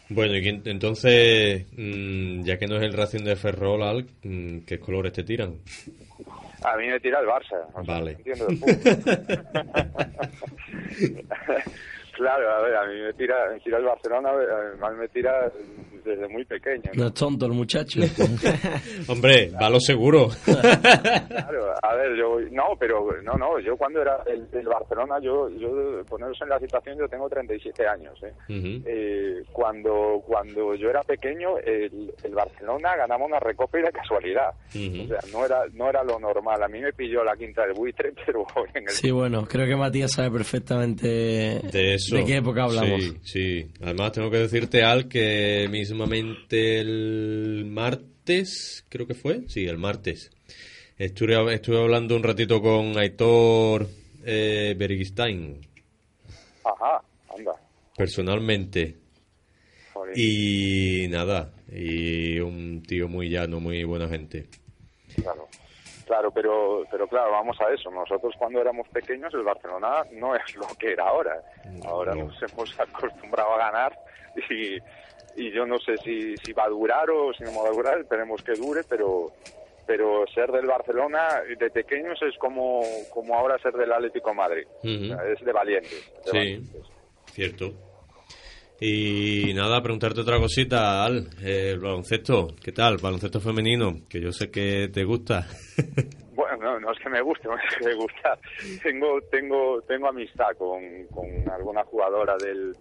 [0.08, 4.78] Bueno, y entonces, mm, ya que no es el Racing de Ferrol, Al, mm, ¿qué
[4.78, 5.56] colores te tiran?
[6.62, 7.66] A mí me tira el Barça.
[7.74, 8.12] o sea, Vale.
[8.12, 8.46] entiendo.
[12.16, 15.52] claro, a ver, a mí me tira, me tira el Barcelona, a mí me tira
[16.04, 16.90] desde muy pequeño.
[16.94, 17.02] ¿no?
[17.02, 18.00] No es tonto el muchacho.
[19.08, 20.28] Hombre, va lo seguro.
[20.44, 25.48] Claro, a ver, yo, no, pero no, no, yo cuando era el, el Barcelona, yo,
[25.50, 28.32] yo, poneros en la situación, yo tengo 37 años, ¿eh?
[28.48, 28.82] Ujú.
[28.86, 34.50] Eh, cuando cuando yo era pequeño, el, el Barcelona ganaba una recopa y de casualidad.
[34.50, 36.62] O sea, no era, no era lo normal.
[36.62, 39.76] A mí me pilló la quinta del buitre, pero en el Sí, bueno, creo que
[39.76, 42.05] Matías sabe perfectamente De eso.
[42.10, 43.02] De qué época hablamos.
[43.02, 43.66] Sí, sí.
[43.82, 50.30] Además, tengo que decirte, Al, que mismamente el martes, creo que fue, sí, el martes,
[50.98, 53.88] estuve, estuve hablando un ratito con Aitor
[54.24, 55.60] eh, Bergistain,
[56.64, 57.02] Ajá,
[57.36, 57.52] anda.
[57.96, 58.96] personalmente.
[59.92, 60.18] Joder.
[60.18, 64.46] Y nada, y un tío muy llano, muy buena gente.
[65.14, 65.48] Claro,
[66.06, 67.90] claro, pero, pero claro, vamos a eso.
[67.90, 71.42] Nosotros cuando éramos pequeños el Barcelona no es lo que era ahora.
[71.84, 72.24] Ahora No.
[72.24, 73.98] nos hemos acostumbrado a ganar
[74.50, 74.76] y,
[75.36, 77.98] y yo no sé si, si va a durar o si no va a durar,
[78.00, 79.30] esperemos que dure, pero
[79.86, 82.82] pero ser del Barcelona de pequeños es como,
[83.14, 84.66] como ahora ser del Atlético de Madrid.
[84.82, 85.12] Ujú.
[85.12, 86.12] O sea, es de valientes.
[86.24, 86.82] de Sí, valientes.
[87.32, 87.72] cierto.
[88.80, 91.28] Y nada, preguntarte otra cosita, Al.
[91.42, 92.98] Eh, el baloncesto, ¿qué tal?
[92.98, 95.46] Baloncesto femenino, que yo sé que te gusta.
[96.36, 98.38] Bueno, no, no es que me guste, no es que me gusta.
[98.82, 102.76] Tengo, tengo, tengo amistad con, con alguna jugadora del,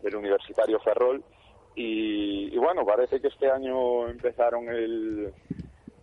[0.00, 1.20] del Universitario Ferrol
[1.74, 5.32] y, y bueno, parece que este año empezaron el,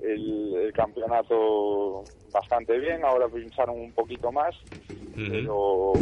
[0.02, 4.56] el, el campeonato bastante bien, ahora pincharon un poquito más,
[5.16, 5.94] pero,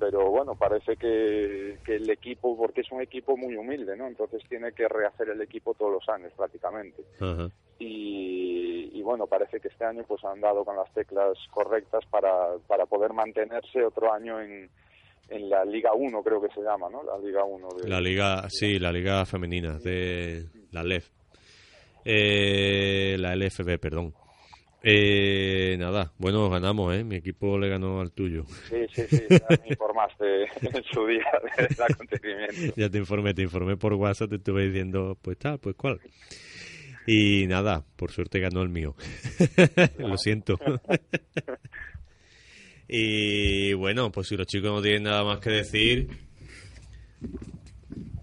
[0.00, 4.08] pero bueno, parece que, que el equipo, porque es un equipo muy humilde, ¿no?
[4.08, 7.02] Entonces tiene que rehacer el equipo todos los años prácticamente
[7.78, 12.56] y, y bueno, parece que este año pues han dado con las teclas correctas para,
[12.66, 14.70] para poder mantenerse otro año en,
[15.28, 17.02] en la Liga 1, creo que se llama, ¿no?
[17.02, 17.88] La Liga 1 de...
[17.88, 21.10] La liga, sí, la liga femenina de la LEF.
[22.08, 24.14] Eh, la LFB, perdón.
[24.80, 27.02] Eh, nada, bueno, ganamos, ¿eh?
[27.02, 28.44] Mi equipo le ganó al tuyo.
[28.68, 31.24] Sí, sí, sí, ya me informaste en su día
[31.56, 32.74] del acontecimiento.
[32.76, 36.00] ya te informé, te informé por WhatsApp, te estuve diciendo, pues tal, pues cuál.
[37.08, 38.94] Y nada, por suerte ganó el mío.
[39.98, 40.56] Lo siento.
[42.86, 46.08] y bueno, pues si los chicos no tienen nada más que decir,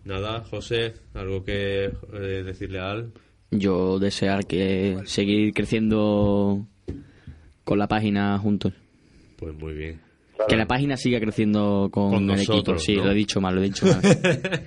[0.06, 3.12] nada, José, algo que eh, decirle a Al.
[3.58, 6.66] Yo desear que seguir creciendo
[7.64, 8.74] con la página juntos.
[9.38, 10.02] Pues muy bien.
[10.48, 12.54] Que la página siga creciendo con, Con el equipo.
[12.54, 13.06] nosotros, Sí, ¿no?
[13.06, 14.02] lo he dicho mal, lo he dicho mal.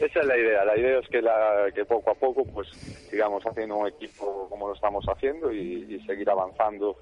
[0.00, 0.64] Esa es la idea.
[0.64, 2.68] La idea es que, la, que poco a poco, pues,
[3.10, 6.96] sigamos haciendo un equipo como lo estamos haciendo y, y seguir avanzando,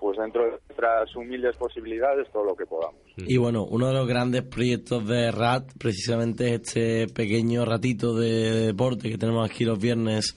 [0.00, 3.00] pues, dentro de nuestras humildes posibilidades, todo lo que podamos.
[3.16, 8.66] Y bueno, uno de los grandes proyectos de RAT precisamente es este pequeño ratito de
[8.66, 10.36] deporte que tenemos aquí los viernes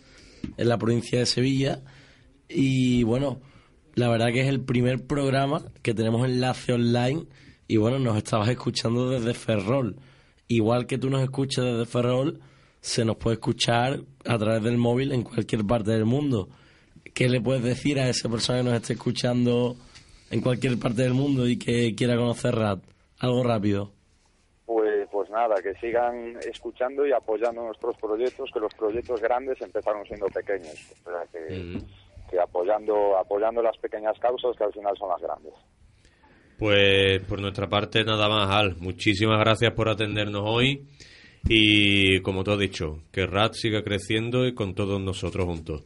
[0.58, 1.80] en la provincia de Sevilla.
[2.48, 3.40] Y bueno,
[3.96, 7.26] la verdad que es el primer programa que tenemos enlace online
[7.68, 9.96] y bueno, nos estabas escuchando desde Ferrol.
[10.48, 12.42] Igual que tú nos escuchas desde Ferrol,
[12.82, 16.50] se nos puede escuchar a través del móvil en cualquier parte del mundo.
[17.14, 19.76] ¿Qué le puedes decir a esa persona que nos esté escuchando
[20.30, 22.80] en cualquier parte del mundo y que quiera conocer RAT?
[23.20, 23.92] Algo rápido.
[24.66, 30.06] Pues, pues nada, que sigan escuchando y apoyando nuestros proyectos, que los proyectos grandes empezaron
[30.06, 30.94] siendo pequeños.
[31.06, 31.82] O sea, que,
[32.30, 35.54] que apoyando, apoyando las pequeñas causas que al final son las grandes.
[36.58, 38.78] Pues por nuestra parte nada más, Al.
[38.78, 40.88] Muchísimas gracias por atendernos hoy
[41.50, 45.84] y como te he dicho, que RAT siga creciendo y con todos nosotros juntos.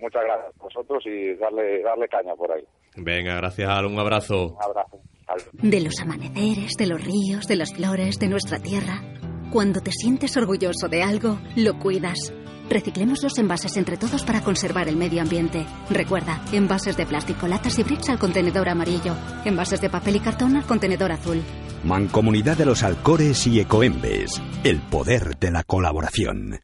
[0.00, 2.64] Muchas gracias a vosotros y darle, darle caña por ahí.
[2.96, 4.48] Venga, gracias Al, un abrazo.
[4.48, 5.00] Un abrazo.
[5.52, 9.00] De los amaneceres, de los ríos, de las flores, de nuestra tierra.
[9.52, 12.32] Cuando te sientes orgulloso de algo, lo cuidas.
[12.68, 15.66] Reciclemos los envases entre todos para conservar el medio ambiente.
[15.90, 19.14] Recuerda, envases de plástico, latas y bricks al contenedor amarillo.
[19.44, 21.42] Envases de papel y cartón al contenedor azul.
[21.82, 24.40] Mancomunidad de los Alcores y Ecoembes.
[24.62, 26.60] El poder de la colaboración.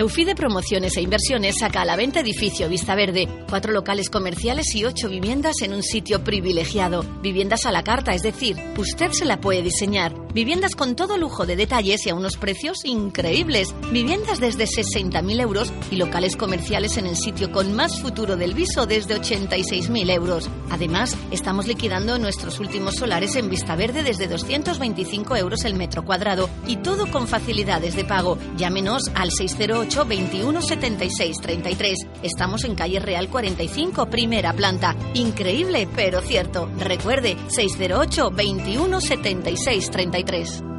[0.00, 4.86] Eufide Promociones e Inversiones saca a la venta edificio Vista Verde, cuatro locales comerciales y
[4.86, 7.04] ocho viviendas en un sitio privilegiado.
[7.20, 10.14] Viviendas a la carta, es decir, usted se la puede diseñar.
[10.32, 13.74] Viviendas con todo lujo de detalles y a unos precios increíbles.
[13.92, 18.86] Viviendas desde 60.000 euros y locales comerciales en el sitio con más futuro del viso
[18.86, 20.48] desde 86.000 euros.
[20.70, 26.48] Además, estamos liquidando nuestros últimos solares en Vista Verde desde 225 euros el metro cuadrado
[26.66, 28.38] y todo con facilidades de pago.
[28.56, 31.98] Llámenos al 608 21 76 33.
[32.22, 34.96] Estamos en calle Real 45, primera planta.
[35.14, 36.70] Increíble, pero cierto.
[36.78, 40.69] Recuerde, 608 21 76 33.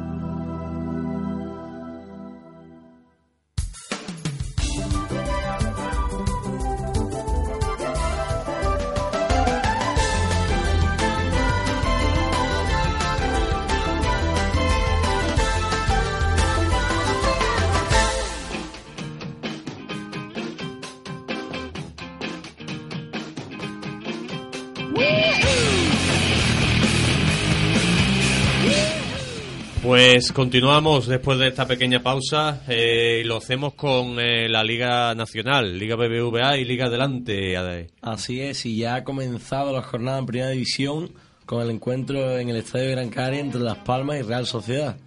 [30.12, 35.14] Pues continuamos después de esta pequeña pausa eh, y lo hacemos con eh, la Liga
[35.14, 37.56] Nacional, Liga BBVA y Liga Adelante.
[37.56, 37.92] Ade.
[38.02, 41.12] Así es, y ya ha comenzado la jornada en Primera División
[41.46, 44.98] con el encuentro en el Estadio Gran Canaria entre Las Palmas y Real Sociedad.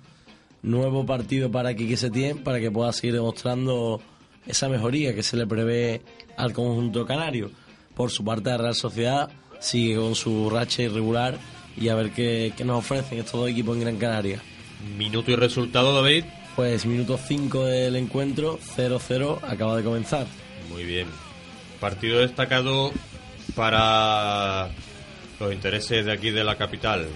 [0.64, 4.02] nuevo partido para Quique Setién para que pueda seguir demostrando
[4.48, 6.02] esa mejoría que se le prevé
[6.36, 7.52] al conjunto canario.
[7.94, 9.30] Por su parte, la Real Sociedad
[9.60, 11.38] sigue con su racha irregular
[11.78, 14.42] y a ver qué, qué nos ofrecen estos dos equipos en Gran Canaria.
[14.98, 16.26] Minuto y resultado, David.
[16.56, 20.26] Pues minuto 5 del encuentro, 0-0, acaba de comenzar.
[20.70, 21.08] Muy bien.
[21.80, 22.92] Partido destacado
[23.56, 24.70] para
[25.40, 27.08] los intereses de aquí de la capital.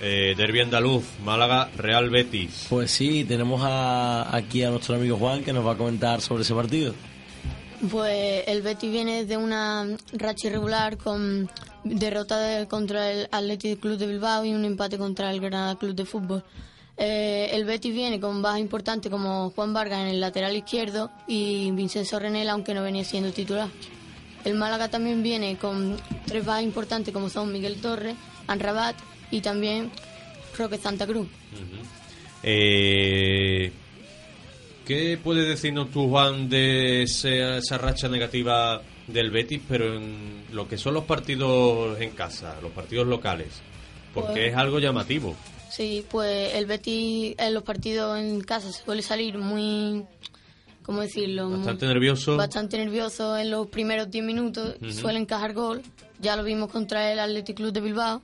[0.00, 2.66] Eh, Derby andaluz, Málaga, Real Betis.
[2.70, 6.42] Pues sí, tenemos a- aquí a nuestro amigo Juan que nos va a comentar sobre
[6.44, 6.94] ese partido.
[7.90, 11.50] Pues el Betis viene de una racha irregular con
[11.84, 15.94] derrota de- contra el Athletic Club de Bilbao y un empate contra el Granada Club
[15.94, 16.42] de Fútbol.
[17.00, 21.70] Eh, el Betis viene con bajas importantes como Juan Vargas en el lateral izquierdo y
[21.70, 23.68] Vincenzo Renel, aunque no venía siendo titular.
[24.44, 25.96] El Málaga también viene con
[26.26, 28.16] tres bajas importantes como son Miguel Torres,
[28.48, 28.96] Anrabat
[29.30, 29.90] y también
[30.56, 31.28] Roque Santa Cruz.
[32.42, 33.70] Eh,
[34.86, 40.78] ¿Qué puedes decirnos tú, Juan, de esa racha negativa del Betis, pero en lo que
[40.78, 43.48] son los partidos en casa, los partidos locales?
[44.14, 45.36] Porque Pues- es algo llamativo.
[45.78, 50.04] Sí, pues el Betis en los partidos en casa se suele salir muy,
[50.82, 51.48] ¿cómo decirlo?
[51.48, 52.36] Muy- Bastante nervioso.
[52.36, 54.90] Bastante nervioso en los primeros 10 minutos, Ujú.
[54.92, 55.80] suele encajar gol,
[56.20, 58.22] ya lo vimos contra el Athletic Club de Bilbao.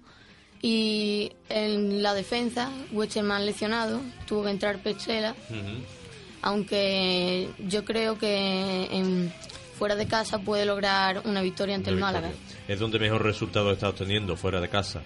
[0.63, 5.37] Y en la defensa, Westerman lesionado, tuvo que entrar Petzela,
[6.43, 9.33] aunque yo creo que en-
[9.79, 12.31] fuera de casa puede lograr una victoria ante el Málaga.
[12.67, 15.03] Es donde mejor resultado está obteniendo, fuera de casa.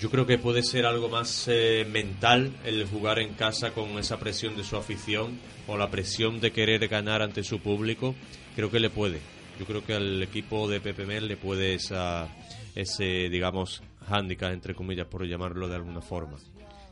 [0.00, 4.18] Yo creo que puede ser algo más eh, mental el jugar en casa con esa
[4.18, 8.14] presión de su afición o la presión de querer ganar ante su público.
[8.56, 9.20] Creo que le puede.
[9.58, 12.34] Yo creo que al equipo de Pepe Mel le puede esa,
[12.74, 16.38] ese, digamos, hándicap, entre comillas, por llamarlo de alguna forma.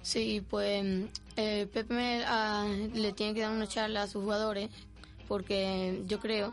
[0.03, 0.85] Sí, pues
[1.37, 4.69] eh, Pepe Mel, ah, le tiene que dar una charla a sus jugadores
[5.27, 6.53] porque yo creo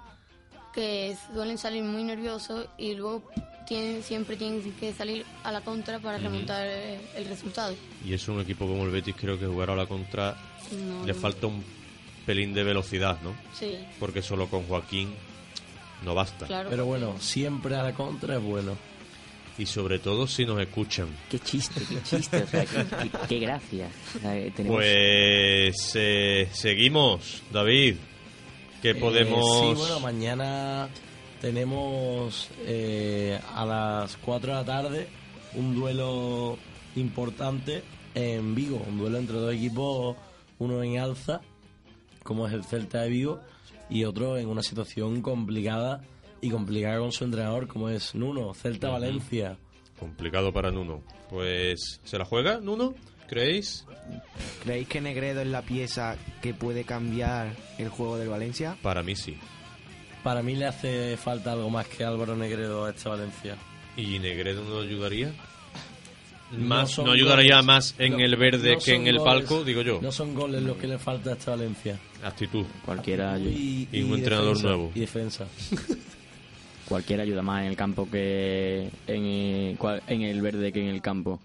[0.75, 3.23] que suelen salir muy nerviosos y luego
[3.65, 7.73] tienen, siempre tienen que salir a la contra para remontar el, el resultado.
[8.05, 10.35] Y es un equipo como el Betis, creo que jugar a la contra
[10.71, 11.19] No, le no.
[11.19, 11.63] falta un
[12.25, 13.33] pelín de velocidad, ¿no?
[13.57, 15.13] Sí, Porque solo con Joaquín
[16.03, 16.45] no basta.
[16.45, 16.69] claro.
[16.69, 18.75] Pero bueno, siempre a la contra es bueno.
[19.57, 21.07] Y sobre todo si nos escuchan.
[21.29, 23.87] Qué chiste, qué chiste, o sea, qué, qué- qué gracia.
[24.25, 27.95] Eh, tenemos- Pues eh, seguimos, David.
[28.85, 29.43] ¿Qué Eh, podemos...?
[29.61, 30.89] sí, bueno, mañana
[31.41, 35.07] tenemos eh, a las 4 de la tarde
[35.55, 36.59] un duelo
[36.95, 37.81] importante
[38.13, 40.15] en Vigo, un duelo entre dos equipos,
[40.59, 41.41] uno en alza,
[42.21, 43.39] como es el Celta de Vigo,
[43.89, 46.01] y otro en una situación complicada
[46.39, 48.89] y complicada con su entrenador, como es Nuno, Celta.
[48.89, 49.57] Valencia.
[49.99, 51.01] Complicado para Nuno.
[51.31, 52.93] Pues, ¿se la juega, Nuno?
[53.27, 53.85] ¿Creéis?
[54.63, 58.77] ¿Creéis que Negredo es la pieza que puede cambiar el juego del Valencia?
[58.81, 59.35] Para mí sí.
[60.23, 63.55] Para mí le hace falta algo más que Álvaro Negredo a este Valencia.
[63.97, 65.31] ¿Y Negredo no ayudaría?
[66.51, 67.65] No Más, son ¿No ayudaría goles.
[67.65, 69.33] más en No- el verde no que en el goles.
[69.33, 69.99] palco, digo yo?
[70.01, 71.99] No son goles los que le falta a este Valencia.
[72.23, 72.65] Actitud.
[72.85, 74.91] Cualquiera ayuda, Y, Y un entrenador defensa, nuevo.
[74.93, 75.47] Y defensa.
[76.87, 80.87] cualquiera ayuda más en el campo que en, eh, cual- en el verde que en
[80.89, 81.39] el campo.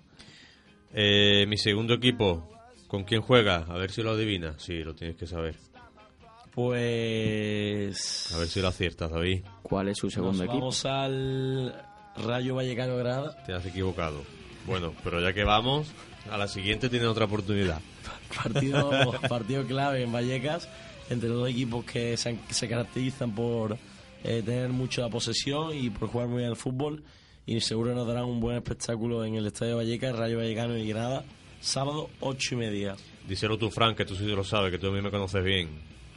[0.92, 2.48] Eh, mi segundo equipo,
[2.88, 3.64] ¿con quién juega?
[3.68, 4.54] A ver si lo adivina.
[4.58, 5.54] Sí, lo tienes que saber.
[6.54, 8.32] Pues.
[8.34, 9.42] A ver si lo aciertas, David.
[9.62, 10.58] ¿Cuál es su segundo Nos equipo?
[10.58, 11.74] vamos al
[12.26, 13.42] Rayo Vallecano Granada.
[13.44, 14.22] Te has equivocado.
[14.66, 15.88] Bueno, pero ya que vamos,
[16.30, 17.80] a la siguiente tienes otra oportunidad.
[18.42, 20.68] Partido, partido clave en Vallecas
[21.08, 23.76] entre dos equipos que se, han- que se caracterizan por
[24.22, 27.02] eh, tener mucha posesión y por jugar muy bien al fútbol.
[27.50, 31.24] Y seguro nos darán un buen espectáculo en el Estadio Vallecas, Rayo Vallecano y Granada,
[31.60, 32.94] sábado ocho y media.
[33.28, 35.68] Díselo tú, Frank, que tú sí lo sabes, que tú a mí me conoces bien.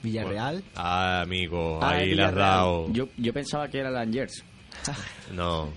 [0.04, 0.64] ¿Villarreal?
[0.76, 2.36] Ah, amigo, Ah, ahí le has Villarreal.
[2.36, 2.94] dado.
[2.94, 4.44] Yo, yo pensaba que era el Angers.
[5.34, 5.70] No.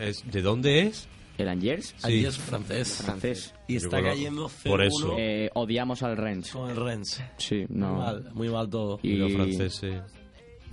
[0.00, 1.08] Es- ¿De dónde es?
[1.38, 1.94] ¿El Angers?
[2.02, 3.02] Allí es francés.
[3.04, 3.54] Francés.
[3.68, 5.16] Y Yo está creo- cayendo 0-1 por eso.
[5.18, 6.50] Eh, odiamos al Rennes.
[6.50, 7.22] con el Rennes.
[7.38, 7.94] Sí, Muy no.
[7.94, 9.00] mal, muy mal todo.
[9.02, 10.02] Y los franceses.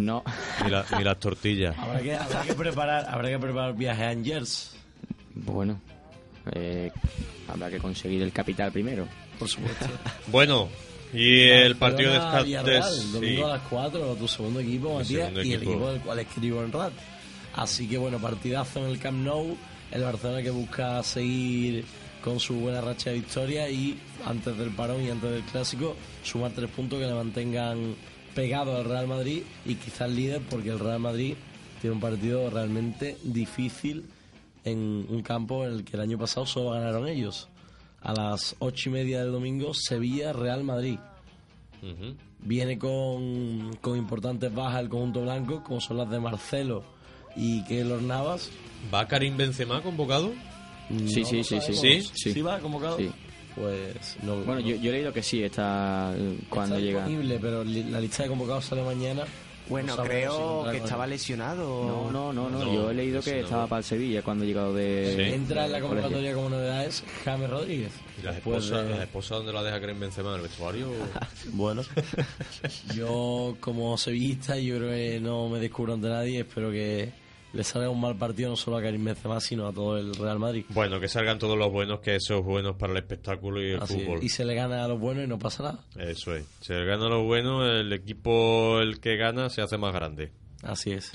[0.06, 0.24] No.
[0.64, 1.76] Ni, la- ni las tortillas.
[1.78, 4.76] Habrá que, habrá que preparar, habrá que preparar viaje a Angers,
[5.34, 5.80] Bueno,
[6.54, 6.92] eh,
[7.48, 9.08] habrá que conseguir el capital primero.
[9.40, 9.86] por supuesto.
[10.28, 10.70] Bueno,
[11.14, 13.12] y el partido de Escates.
[13.14, 15.72] domingo a las 4, tu segundo equipo, Mi Matías, segundo y el equipo.
[15.72, 16.94] equipo del cual escribo en RAT.
[17.56, 19.58] Así que bueno, partidazo en el Camp Nou,
[19.92, 21.84] el Barcelona que busca seguir
[22.24, 26.52] con su buena racha de victoria y antes del parón y antes del clásico, sumar
[26.52, 27.96] tres puntos que le mantengan
[28.36, 31.36] pegado al Real Madrid y quizás líder porque el Real Madrid
[31.82, 34.06] tiene un partido realmente difícil
[34.64, 37.48] en un campo en el que el año pasado solo ganaron ellos.
[38.04, 40.98] a las ocho y media del domingo, Sevilla-Real Madrid.
[41.84, 42.16] Ujú.
[42.40, 46.84] Viene con, con importantes bajas el conjunto blanco, como son las de Marcelo
[47.36, 48.50] y Keylor Navas.
[48.94, 50.32] ¿Va Karim Benzema convocado?
[50.90, 51.60] Sí, No sí, sí, sí.
[51.60, 52.12] sabemos.
[52.16, 52.34] Sí.
[52.34, 52.98] ¿Sí va convocado?
[52.98, 53.12] Sí.
[53.56, 54.38] Pues no.
[54.38, 56.14] Bueno, no- yo, yo he leído que sí, está
[56.50, 57.06] cuando está llega.
[57.06, 59.24] disponible, pero li- la lista de convocados sale mañana.
[59.70, 61.86] Bueno, No sabemos si creo que estaba lesionado.
[61.88, 64.48] No, no, no, no, No, yo he leído que estaba para el Sevilla cuando ha
[64.48, 65.34] llegado de.
[65.34, 67.92] Entra en la convocatoria como novedades James Rodríguez.
[68.22, 70.30] ¿Y las esposas, de- las esposas dónde la deja Karim Benzema?
[70.32, 70.88] ¿En el vestuario?
[71.54, 71.84] Bueno,
[72.96, 76.40] yo como sevillista yo creo que no me descubro ante nadie.
[76.42, 77.12] Espero que
[77.54, 80.40] le salga un mal partido no solo a Karim Benzema, sino a todo el Real
[80.40, 80.64] Madrid.
[80.70, 83.82] bueno, que salgan todos los buenos, que eso es bueno para el espectáculo y el
[83.82, 84.04] Así es.
[84.06, 84.24] fútbol.
[84.24, 85.80] Y se le gana a los buenos y no pasa nada.
[85.98, 86.46] Eso es.
[86.62, 90.32] Si el gana lo bueno, el equipo el que gana se hace más grande.
[90.64, 91.12] Así es.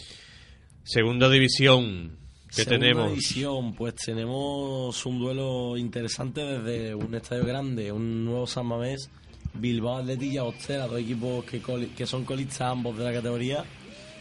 [0.85, 2.19] Segunda división.
[2.49, 3.11] ¿Qué Segunda tenemos?
[3.11, 9.11] división, pues tenemos un duelo interesante desde un estadio grande, un nuevo San Mamés,
[9.55, 11.61] Bilbao Athletic y Agostera, dos equipos que,
[11.97, 13.65] que son colistas ambos de la categoría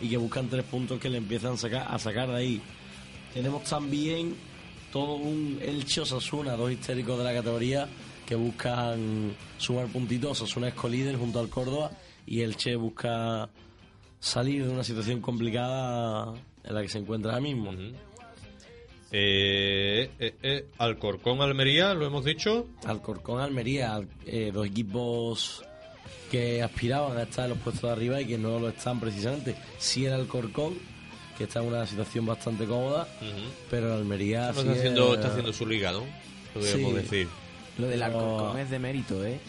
[0.01, 2.61] y que buscan tres puntos que le empiezan a sacar, a sacar de ahí.
[3.33, 4.35] Tenemos también
[4.91, 7.87] todo un Elche Osasuna, dos históricos de la categoría
[8.25, 10.41] que buscan sumar puntitos.
[10.41, 11.91] Osasuna es colíder junto al Córdoba
[12.25, 13.49] y Elche busca
[14.19, 16.33] salir de una situación complicada
[16.63, 17.71] en la que se encuentra ahora mismo.
[19.11, 22.67] Eh, eh, eh, Alcorcón, Almería, lo hemos dicho.
[22.85, 24.01] Alcorcón, Almería,
[24.51, 25.63] dos equipos
[26.32, 29.55] que aspiraban a estar en los puestos de arriba y que no lo están precisamente.
[29.78, 30.73] Sí el Alcorcón,
[31.38, 33.07] que está en una situación bastante cómoda,
[33.69, 36.03] pero el Almería Está sí haciendo, es- está haciendo su liga, ¿no?
[36.53, 36.97] Podríamos Sí.
[36.97, 37.28] decir.
[37.78, 39.39] Lo del Alcorcón es de mérito, ¿eh?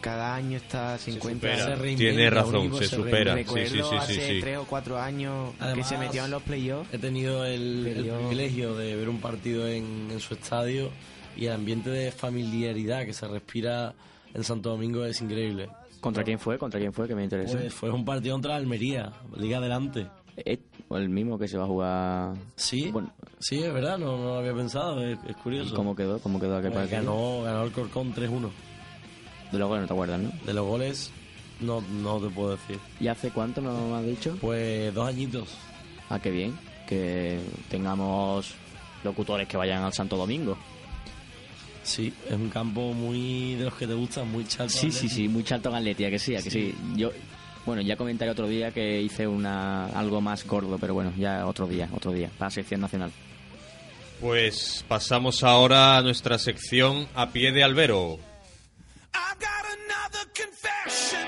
[0.00, 1.50] Cada año está, se, encuentra...
[1.58, 1.76] supera.
[1.76, 3.32] Se reinventa, Tiene razón, se se supera.
[3.34, 4.40] Sí, Recuerdo sí, sí, sí, hace sí.
[4.40, 6.88] tres o cuatro años que se metió en los playoffs.
[6.94, 10.90] He tenido el, privilegio de ver un partido en, en su estadio
[11.36, 13.92] y el ambiente de familiaridad que se respira
[14.32, 15.68] en Santo Domingo es increíble.
[16.04, 16.58] ¿Contra quién fue?
[16.58, 17.08] ¿Contra quién fue?
[17.08, 17.56] Que me interesa.
[17.56, 20.06] Pues fue un partido contra Almería, Liga Adelante.
[20.36, 20.58] Eh,
[20.90, 22.34] el mismo que se va a jugar.
[22.56, 25.74] Sí, Bueno, sí, es verdad, no, no lo había pensado, es, es curioso.
[25.74, 26.18] ¿Cómo quedó?
[26.18, 27.14] ¿Cómo quedó aquel Pues partido?
[27.14, 28.50] ganó, ganó el Corcón 3-1.
[29.50, 30.30] De luego no te acuerdas, ¿no?
[30.44, 31.10] De los goles,
[31.60, 32.78] no, no te puedo decir.
[33.00, 34.36] ¿Y hace cuánto me has dicho?
[34.42, 35.56] Pues dos añitos.
[36.10, 36.54] Ah, qué bien.
[36.86, 37.40] Que
[37.70, 38.54] tengamos
[39.04, 40.58] locutores que vayan al Santo Domingo.
[41.84, 44.70] Sí, es un campo muy de los que te gustan, muy chato.
[44.70, 46.74] Sí, sí, sí, muy chato en Atleti, ¿a que sí, a que sí.
[46.96, 47.12] Yo,
[47.66, 51.66] bueno, ya comentaré otro día que hice una algo más gordo, pero bueno, ya otro
[51.66, 53.12] día, otro día, para la sección nacional.
[54.20, 58.18] Pues pasamos ahora a nuestra sección a pie de albero.
[59.14, 61.23] I've got another confession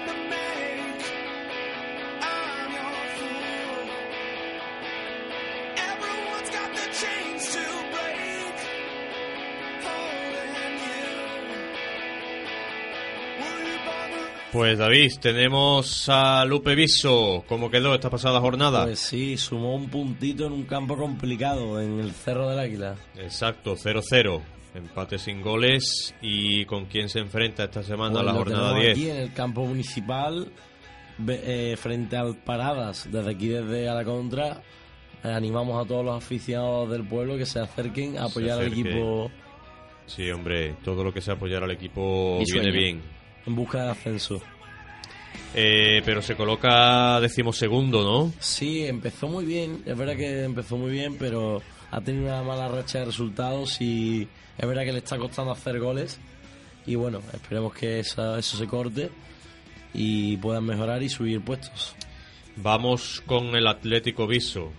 [14.57, 17.45] Pues David, tenemos a Lupe Viso.
[17.47, 18.85] ¿Cómo quedó esta pasada jornada?
[18.85, 22.95] Pues sí, sumó un puntito en un campo complicado, en el Cerro del Águila.
[23.19, 24.41] Exacto, 0-0.
[24.75, 26.15] Empate sin goles.
[26.23, 28.93] ¿Y con quién se enfrenta esta semana Pues la jornada tenemos 10?
[28.97, 30.51] aquí en el campo municipal,
[31.29, 34.63] eh, frente al Paradas, desde aquí, desde a la contra.
[35.23, 39.31] eh, animamos a todos los aficionados del pueblo que se acerquen a apoyar al equipo
[40.07, 43.16] Sí, hombre, todo lo que sea apoyar al equipo viene bien.
[43.47, 44.41] En busca de ascenso.
[45.55, 48.33] Eh, pero se coloca decimosegundo, ¿no?
[48.41, 52.69] Sí, empezó muy bien, es verdad que empezó muy bien, pero ha tenido una mala
[52.69, 54.29] racha de resultados y
[54.59, 56.19] es verdad que le está costando hacer goles.
[56.87, 59.11] Y bueno, esperemos que esa- eso se corte
[59.95, 61.95] y puedan mejorar y subir puestos.
[62.57, 64.71] Vamos con el Atlético Viso.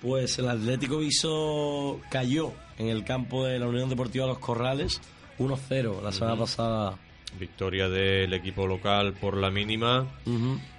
[0.00, 5.00] Pues el Atlético Viso cayó en el campo de la Unión Deportiva Los Corrales
[5.38, 6.42] 1-0 la semana Ujú.
[6.42, 6.98] pasada.
[7.38, 10.06] Victoria del equipo local por la mínima.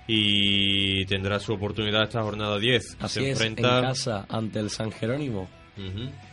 [0.07, 2.97] Y tendrá su oportunidad esta jornada 10.
[2.99, 3.79] Así se es, enfrenta.
[3.79, 5.47] en casa ante el San Jerónimo.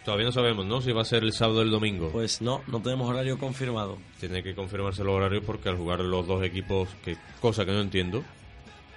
[0.04, 0.80] Todavía no sabemos, ¿no?
[0.80, 2.08] Si va a ser el sábado o el domingo.
[2.10, 3.98] Pues no, no tenemos horario confirmado.
[4.18, 7.80] Tiene que confirmarse los horarios porque al jugar los dos equipos, que cosa que no
[7.80, 8.24] entiendo,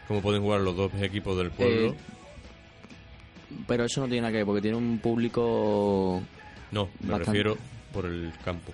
[0.07, 1.89] ¿cómo pueden jugar los dos equipos del pueblo?
[1.89, 1.95] Eh,
[3.67, 6.21] Pero eso no tiene nada que ver, porque tiene un público...
[6.71, 7.57] no, me bastante- refiero
[7.93, 8.71] por el campo.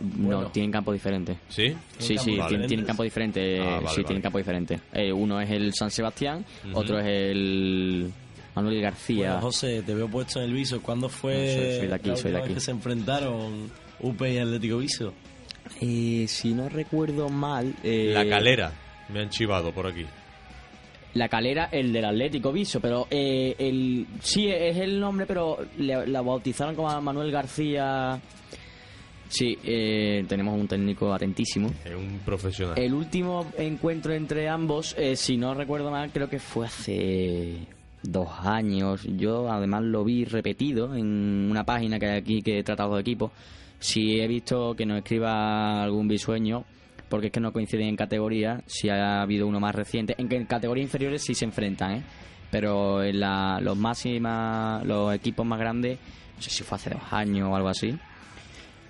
[0.00, 1.36] No, tienen campo diferente.
[1.48, 1.74] ¿Sí?
[1.98, 3.60] Sí, ¿Tienen sí, tienen, tienen campo diferente.
[3.60, 4.04] Ah, vale, sí, vale.
[4.04, 4.80] tienen campo diferente.
[4.92, 8.10] Eh, uno es el San Sebastián, otro es el
[8.54, 9.32] Manuel García.
[9.32, 10.80] Bueno, José, te veo puesto en el viso.
[10.82, 12.54] ¿Cuándo fue No, soy- soy de aquí, la soy de aquí.
[12.54, 13.70] que se enfrentaron
[14.00, 15.12] UP y Atlético Viso?
[15.80, 17.74] Eh, si no recuerdo mal...
[17.82, 18.72] eh, La calera,
[19.08, 20.04] me han chivado por aquí.
[21.14, 26.06] La calera, el del Atlético Viso, pero eh, el sí es el nombre, pero le-
[26.08, 28.20] la bautizaron como a Manuel García
[29.28, 31.70] Sí, eh, tenemos un técnico atentísimo.
[31.84, 32.78] Es un profesional.
[32.78, 37.66] El último encuentro entre ambos, eh, si no recuerdo mal, creo que fue hace
[38.02, 39.02] dos años.
[39.16, 43.32] Yo además lo vi repetido en una página que hay aquí que trata de equipos.
[43.78, 46.64] Si he visto que nos escriba algún bisueño,
[47.08, 50.14] porque es que no coinciden en categoría, si ha habido uno más reciente.
[50.18, 52.02] En que en categorías inferiores sí se enfrentan, ¿eh?
[52.50, 55.98] Pero en la, los máximas, los equipos más grandes,
[56.36, 57.94] no sé si fue hace dos años o algo así.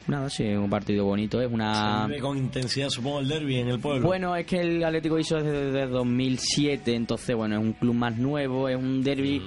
[0.06, 2.06] Nada, sí, es un partido bonito, es una...
[2.08, 4.06] Se con intensidad, supongo, el derby en el pueblo.
[4.06, 8.16] Bueno, es que el Atlético hizo desde, desde 2007, entonces, bueno, es un club más
[8.18, 9.40] nuevo, es un derby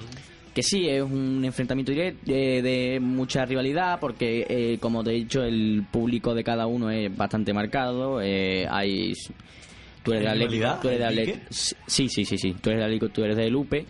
[0.56, 5.14] que sí, es un enfrentamiento directo eh, de mucha rivalidad, porque, eh, como te he
[5.14, 8.20] dicho, el público de cada uno es bastante marcado.
[8.24, 9.14] eh, hay.
[10.02, 10.80] Tú eres de ¿Hay Atlético.
[10.82, 11.46] Tú eres de ¿Hay Atlético.
[11.52, 12.56] Sí, sí, sí, sí.
[12.60, 13.86] Tú eres de Atlético, tú eres de Lupe.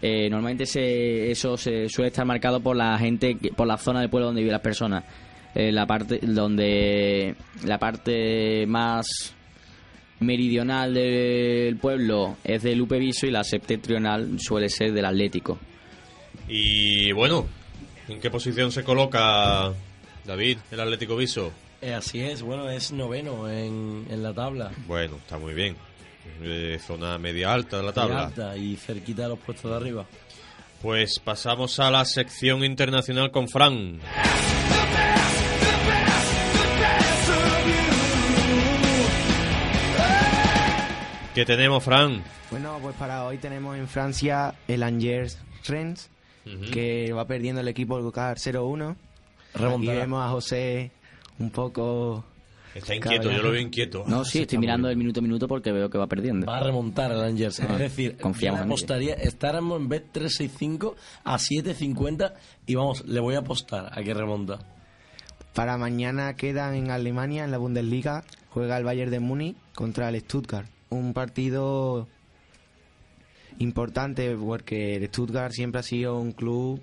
[0.00, 4.10] Eh, normalmente se, eso se suele estar marcado por la gente, por la zona del
[4.10, 5.04] pueblo donde viven las personas.
[5.54, 7.34] Eh, la parte donde
[7.64, 9.34] la parte más
[10.20, 15.58] meridional del pueblo es de Lupe Viso y la septentrional suele ser del Atlético.
[16.48, 17.46] Y bueno,
[18.08, 19.72] ¿en qué posición se coloca
[20.24, 21.52] David, el Atlético Viso?
[21.80, 24.70] Eh, así es, bueno, es noveno en, en la tabla.
[24.86, 25.76] Bueno, está muy bien.
[26.40, 28.26] Eh, zona media alta de la tabla.
[28.26, 30.06] alta y cerquita de los puestos de arriba.
[30.80, 33.98] Pues pasamos a la sección internacional con Fran.
[41.34, 42.22] ¿Qué tenemos, Fran?
[42.50, 46.10] Bueno, pues para hoy tenemos en Francia el Angers Rennes,
[46.70, 48.90] que va perdiendo el equipo local 0-1.
[49.54, 49.98] Aquí Remontada.
[49.98, 50.90] vemos a José
[51.38, 52.22] un poco...
[52.74, 54.04] Está inquieto, yo lo veo inquieto.
[54.06, 56.46] No, sí, estoy mirando el minuto a minuto porque veo que va perdiendo.
[56.46, 57.60] Va a remontar el Angers.
[57.60, 62.34] Ah, es decir, confiamos yo apostaría, estábamos en bet 365 a 750
[62.66, 64.58] y vamos, le voy a apostar a que remonta.
[65.54, 70.20] Para mañana quedan en Alemania, en la Bundesliga, juega el Bayern de Múnich contra el
[70.20, 70.68] Stuttgart.
[70.92, 72.06] Un partido
[73.58, 76.82] importante porque el Stuttgart siempre ha sido un club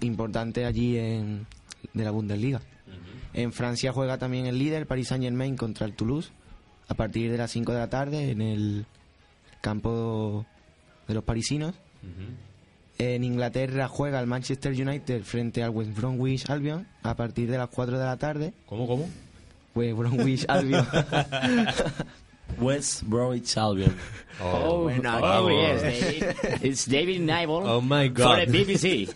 [0.00, 1.46] importante allí en,
[1.94, 2.60] de la Bundesliga.
[3.34, 6.32] En Francia juega también el líder, Paris Saint Germain, contra el Toulouse,
[6.88, 8.86] a partir de las 5 de la tarde en el
[9.60, 10.44] campo
[11.06, 11.74] de los parisinos.
[12.98, 17.68] En Inglaterra juega el Manchester United frente al West Bromwich Albion a partir de las
[17.68, 18.52] 4 de la tarde.
[18.66, 19.08] ¿Cómo, cómo?
[19.76, 20.84] West Bromwich Albion.
[22.58, 23.94] West Bromwich Albion.
[24.40, 25.50] Oh, oh, vamos.
[25.52, 26.62] yes, David.
[26.64, 28.24] It's David Nibel Oh my God.
[28.24, 29.08] for the BBC.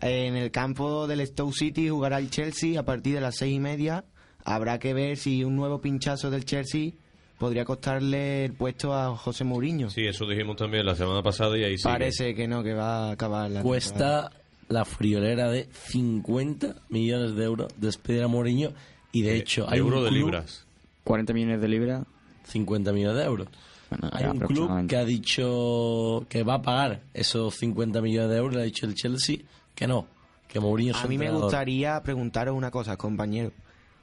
[0.00, 3.60] en el campo del Stoke City jugará el Chelsea a partir de las 6 y
[3.60, 4.04] media.
[4.44, 6.92] Habrá que ver si un nuevo pinchazo del Chelsea
[7.38, 9.90] podría costarle el puesto a José Mourinho.
[9.90, 11.90] Sí, eso dijimos también la semana pasada y ahí sigue.
[11.92, 13.64] Parece que no, que va a acabar la temporada.
[13.64, 14.30] Cuesta
[14.68, 18.72] la friolera de 50 millones de euros despedir a Mourinho
[19.12, 20.65] y de De- hecho hay un euro de club- libras.
[21.06, 22.04] 40 millones de libras.
[22.44, 23.48] 50 millones de euros.
[23.90, 28.36] Bueno, Hay un club que ha dicho que va a pagar esos 50 millones de
[28.36, 29.38] euros, le ha dicho el Chelsea
[29.74, 30.06] que no,
[30.48, 33.52] que Mourinho es A mí me gustaría preguntaros una cosa, compañero.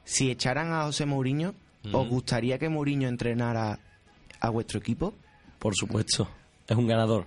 [0.04, 1.54] Si echaran a José Mourinho,
[1.92, 3.78] ¿os gustaría que Mourinho entrenara
[4.40, 5.14] a vuestro equipo?
[5.58, 6.28] Por supuesto,
[6.66, 7.26] es un ganador.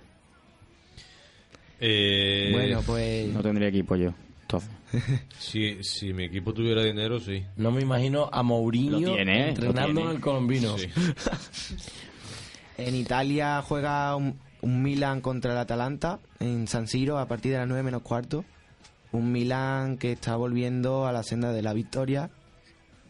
[1.80, 4.12] Eh, Bueno, pues No tendría equipo yo.
[4.48, 4.70] Entonces.
[5.38, 7.44] si, si mi equipo tuviera dinero, sí.
[7.56, 10.78] No me imagino a Mourinho tiene, entrenando en el colombino.
[10.78, 10.88] Sí.
[12.78, 17.58] en Italia juega un, un Milan contra el Atalanta en San Siro a partir de
[17.58, 18.46] las 9 menos cuarto.
[19.12, 22.30] Un Milan que está volviendo a la senda de la victoria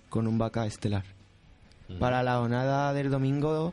[0.09, 1.05] con un vaca estelar.
[2.01, 3.73] Para la jornada del domingo,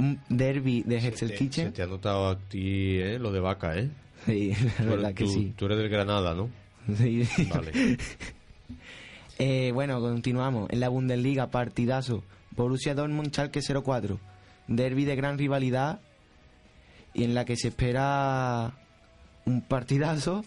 [0.00, 1.72] un derby de Hexel Se Kitchen.
[1.72, 3.88] te ha notado a ti eh, lo de vaca, ¿eh?
[4.26, 5.52] Sí, la verdad que sí.
[5.56, 6.50] Tú eres del Granada, ¿no?
[6.96, 7.28] Sí.
[7.52, 7.96] Vale.
[9.42, 10.68] Eh, bueno, continuamos.
[10.68, 12.22] En la Bundesliga, partidazo.
[12.50, 14.18] Borussia Dortmund, Schalke 0-4.
[14.66, 16.00] Derby de gran rivalidad
[17.14, 18.74] y en la que se espera
[19.46, 20.44] un partidazo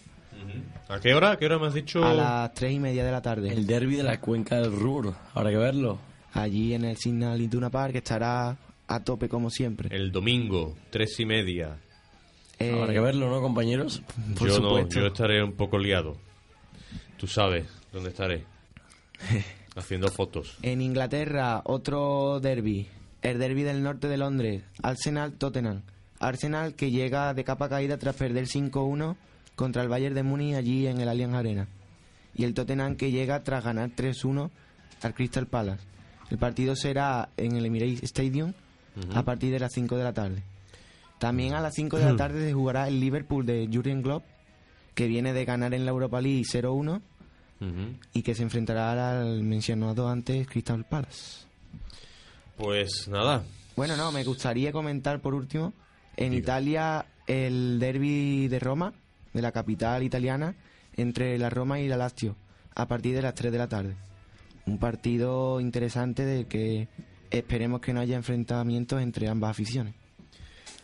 [0.89, 1.32] ¿A qué hora?
[1.32, 2.04] ¿A qué hora me has dicho?
[2.04, 3.52] a las 3 y media de la tarde.
[3.52, 5.98] El derby de la cuenca del Ruhr, habrá que verlo.
[6.34, 9.96] Allí en el Signal Iduna Park estará a tope como siempre.
[9.96, 11.78] El domingo, tres y media.
[12.60, 14.02] Eh, Habrá que verlo, ¿no, compañeros?
[14.38, 15.00] Por yo supuesto.
[15.00, 16.18] no, yo estaré un poco liado.
[17.18, 18.45] Tú sabes dónde estaré.
[19.76, 20.57] Haciendo fotos.
[20.61, 22.88] En Inglaterra, otro derby.
[23.22, 24.64] El derby del norte de Londres.
[24.82, 25.82] Arsenal-Tottenham.
[26.20, 29.16] Arsenal que llega de capa caída tras perder 5-1
[29.55, 31.68] contra el Bayern de Múnich allí en el Allianz Arena.
[32.36, 34.49] Y el Tottenham que llega tras ganar 3-1
[35.01, 35.84] al Crystal Palace.
[36.30, 38.53] El partido será en el Emirates Stadium
[39.14, 40.43] a partir de las 5 de la tarde.
[41.20, 44.24] También a las 5 de la tarde se jugará el Liverpool de Jurgen Klopp,
[44.96, 47.02] que viene de ganar en la Europa League 0-1
[47.62, 47.72] Ujú.
[48.14, 51.46] y que se enfrentará al mencionado antes Crystal Palace.
[52.58, 53.44] Pues nada,
[53.76, 55.74] Bueno, no, me gustaría comentar por último,
[56.18, 58.94] en Italia el derby de Roma,
[59.34, 60.56] de la capital italiana,
[60.96, 62.36] entre la Roma y la Lazio,
[62.76, 63.96] a partir de las 3 de la tarde.
[64.68, 66.88] Un partido interesante de que
[67.32, 69.96] esperemos que no haya enfrentamientos entre ambas aficiones.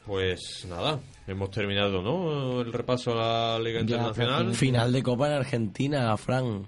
[0.10, 2.62] Pues nada, hemos terminado, ¿no?
[2.62, 4.56] El repaso a la Liga Internacional.
[4.56, 6.66] Final de Copa en Argentina, Fran.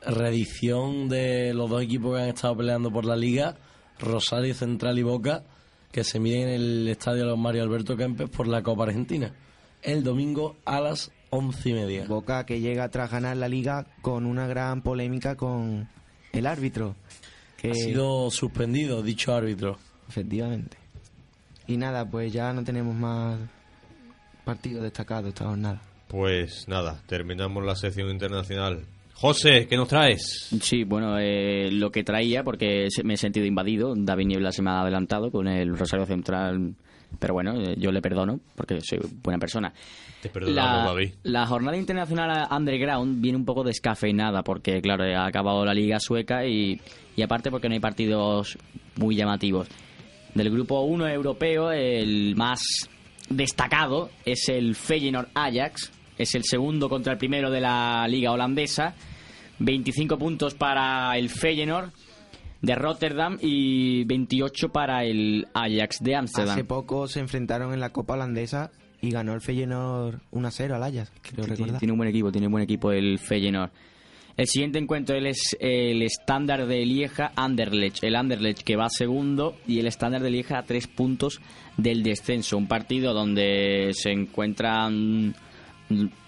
[0.00, 3.56] Reedición de los dos equipos que han estado peleando por la Liga,
[3.98, 5.44] Rosario Central y Boca,
[5.92, 9.34] que se miden en el estadio Los Mario Alberto Kempes por la Copa Argentina.
[9.82, 12.06] El domingo a las once y media.
[12.06, 15.86] Boca que llega tras ganar la liga con una gran polémica con
[16.32, 16.96] el árbitro.
[17.58, 19.76] Que Ha sido suspendido dicho árbitro.
[20.08, 20.83] Efectivamente.
[21.66, 23.38] Y nada, pues ya no tenemos más
[24.44, 25.80] partidos destacados esta jornada.
[26.08, 28.84] Pues nada, terminamos la sección internacional.
[29.14, 30.48] José, ¿qué nos traes?
[30.60, 33.94] Sí, bueno, eh, lo que traía, porque me he sentido invadido.
[33.96, 36.74] David Niebla se me ha adelantado con el Rosario Central.
[37.18, 39.72] Pero bueno, eh, yo le perdono porque soy buena persona.
[40.20, 41.14] Te perdonamos, la, David.
[41.22, 46.44] la jornada internacional underground viene un poco descafeinada porque, claro, ha acabado la liga sueca
[46.44, 46.80] y,
[47.14, 48.58] y aparte porque no hay partidos
[48.96, 49.68] muy llamativos.
[50.34, 52.60] Del grupo 1 europeo, el más
[53.28, 55.92] destacado es el Feyenoord Ajax.
[56.18, 58.94] Es el segundo contra el primero de la liga holandesa.
[59.58, 61.92] 25 puntos para el Feyenoord
[62.60, 66.54] de Rotterdam y 28 para el Ajax de Ámsterdam.
[66.54, 68.70] Hace poco se enfrentaron en la Copa Holandesa
[69.00, 72.52] y ganó el Feyenoord 1-0 al Ajax, creo Tiene, tiene un buen equipo, tiene un
[72.52, 73.70] buen equipo el Feyenoord.
[74.36, 78.02] El siguiente encuentro es el estándar de Lieja Anderlecht.
[78.02, 81.40] El Anderlecht que va segundo y el estándar de Lieja a tres puntos
[81.76, 82.56] del descenso.
[82.56, 85.36] Un partido donde se encuentran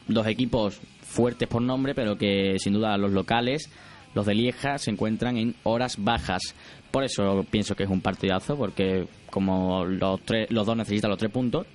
[0.07, 3.70] dos equipos fuertes por nombre, pero que sin duda los locales,
[4.14, 6.54] los de Lieja, se encuentran en horas bajas.
[6.92, 11.18] Por eso pienso que es un partidazo, porque como los, tres, los dos necesitan los
[11.18, 11.66] tres puntos,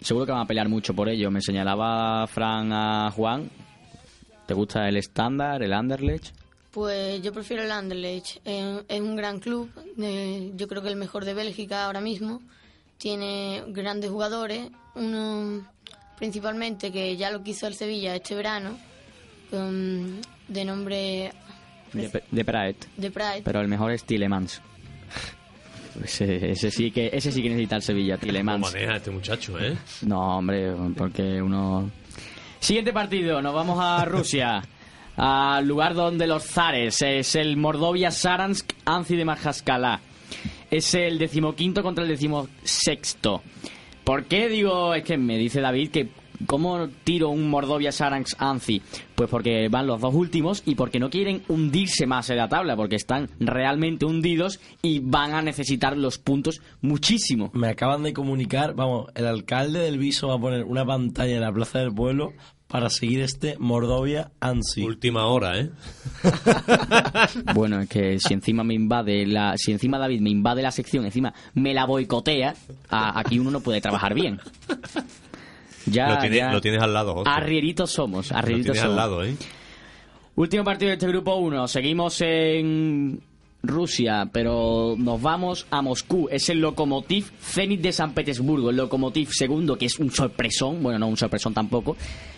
[0.00, 1.30] seguro que van a pelear mucho por ello.
[1.30, 3.50] Me señalaba Fran a Juan.
[4.46, 6.34] ¿Te gusta el estándar, el Anderlecht?
[6.70, 8.38] Pues yo prefiero el Anderlecht.
[8.44, 9.70] Eh, es un gran club,
[10.00, 12.40] eh, yo creo que el mejor de Bélgica ahora mismo.
[12.98, 15.66] Tiene grandes jugadores, uno
[16.16, 18.78] principalmente que ya lo quiso el Sevilla este verano,
[19.50, 21.32] con- de nombre
[21.92, 22.86] De, de Praet.
[22.96, 23.42] de Pride.
[23.44, 24.60] Pero el mejor es Tielemans.
[26.04, 28.60] Ese, ese sí que ese sí que necesita el Sevilla, ¿Cómo Tielemans.
[28.72, 29.76] maneja este muchacho, eh?
[30.02, 31.88] No, hombre, porque uno...
[32.64, 34.62] Siguiente partido, nos vamos a Rusia.
[35.18, 40.00] Al lugar donde los zares es el Mordovia Saransk Anzi de Majaskala.
[40.70, 43.42] Es el decimoquinto contra el decimosexto.
[44.02, 44.94] ¿Por qué digo?
[44.94, 46.08] Es que me dice David que
[46.46, 48.82] ¿cómo tiro un Mordovia Saransk Anzi?
[49.14, 52.76] Pues porque van los dos últimos y porque no quieren hundirse más en la tabla,
[52.76, 57.50] porque están realmente hundidos y van a necesitar los puntos muchísimo.
[57.54, 61.40] Me acaban de comunicar, vamos, el alcalde del Viso va a poner una pantalla en
[61.40, 62.32] la Plaza del Pueblo
[62.66, 64.82] para seguir este Mordovia Ansi.
[64.82, 65.70] Última hora, ¿eh?
[67.54, 71.04] Bueno, es que si encima me invade la, si encima David me invade la sección,
[71.04, 72.54] encima me la boicotea,
[72.90, 74.40] a- aquí uno no puede trabajar bien.
[75.86, 79.36] Ya, lo, tienes, ya- lo tienes al lado, arrieritos somos, Lo arrieritos al lado, ¿eh?
[80.36, 81.68] Último partido de este grupo 1.
[81.68, 83.20] Seguimos en
[83.62, 86.28] Rusia, pero nos vamos a Moscú.
[86.30, 88.70] Es el Lokomotiv Zenit de San Petersburgo.
[88.70, 90.82] El Lokomotiv segundo, que es un sorpresón.
[90.82, 91.96] Bueno, no un sorpresón tampoco.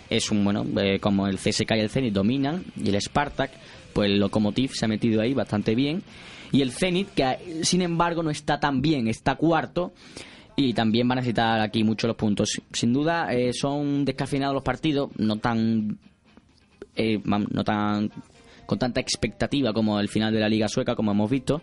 [0.09, 3.51] Es un, bueno, eh, como el CSK y el Zenit dominan, y el Spartak,
[3.93, 6.03] pues el Lokomotiv se ha metido ahí bastante bien.
[6.51, 9.91] Y el Zenit, que sin embargo no está tan bien, está cuarto.
[10.59, 12.59] Y también va a necesitar aquí mucho los puntos.
[12.73, 15.99] Sin duda, eh, son descafeinados los partidos, no tan
[16.97, 18.11] eh, no tan
[18.65, 21.61] con tanta expectativa como el final de la liga sueca como hemos visto.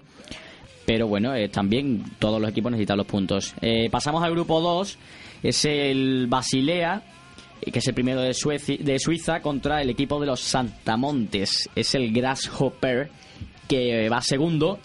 [0.87, 3.53] Pero bueno eh, también todos los equipos necesitan los puntos.
[3.61, 4.99] Eh, pasamos al grupo 2
[5.43, 7.03] es el Basilea
[7.61, 11.69] que es el primero de, Suecia, de Suiza contra el equipo de los Santamontes.
[11.75, 13.11] Es el Grasshopper
[13.67, 14.79] que va segundo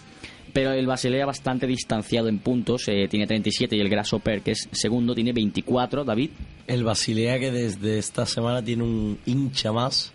[0.52, 4.68] pero el Basilea bastante distanciado en puntos eh, tiene 37 y el Grasshopper que es
[4.72, 6.30] segundo tiene 24 David
[6.66, 10.12] El Basilea que desde esta semana tiene un hincha más,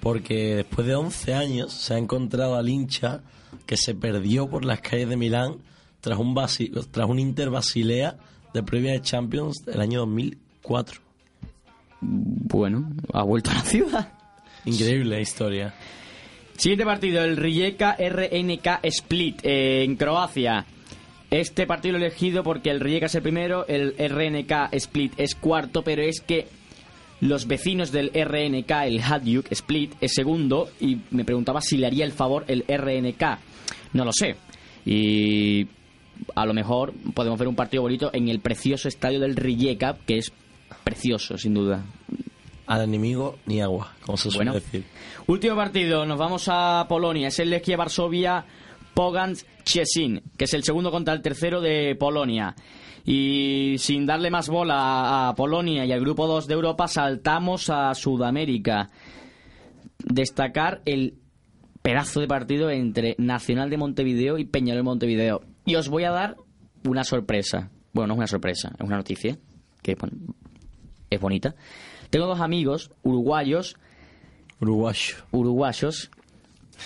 [0.00, 3.22] porque después de 11 años se ha encontrado al hincha
[3.66, 5.56] que se perdió por las calles de Milán
[6.00, 8.16] tras un, Basi- tras un Inter Basilea
[8.52, 11.00] de previa de Champions del año 2004.
[12.00, 14.12] bueno ha vuelto a la ciudad
[14.64, 15.74] Increíble historia.
[16.62, 20.64] Siguiente partido, el Rijeka RNK Split eh, en Croacia.
[21.28, 25.34] Este partido lo he elegido porque el Rijeka es el primero, el RNK Split es
[25.34, 26.46] cuarto, pero es que
[27.20, 32.04] Los vecinos del RNK, el Hadyuk Split, es segundo y me preguntaba si le haría
[32.04, 33.24] el favor el RNK.
[33.94, 34.36] No lo sé.
[34.86, 35.66] Y
[36.36, 40.18] a lo mejor podemos ver un partido bonito en el precioso estadio del Rijeka, que
[40.18, 40.32] es
[40.84, 41.84] precioso, sin duda.
[42.66, 44.64] Al enemigo ni agua, como se suele Bueno.
[44.64, 44.84] decir.
[45.26, 47.28] Último partido, nos vamos a Polonia.
[47.28, 48.44] Es el Lechia Varsovia
[48.94, 52.54] Pogan Szczecin, que es el segundo contra el tercero de Polonia.
[53.04, 57.68] Y sin darle más bola a- a Polonia y al grupo 2 de Europa, saltamos
[57.68, 58.90] a Sudamérica.
[60.04, 61.14] Destacar el
[61.82, 65.40] pedazo de partido entre Nacional de Montevideo y Peñarol de Montevideo.
[65.64, 66.36] Y os voy a dar
[66.88, 67.70] una sorpresa.
[67.92, 69.36] Bueno, no es una sorpresa, es una noticia
[69.82, 70.16] que bueno,
[71.10, 71.54] es bonita.
[72.12, 73.76] Tengo dos amigos uruguayos
[74.60, 75.16] Uruguayo.
[75.30, 76.10] uruguayos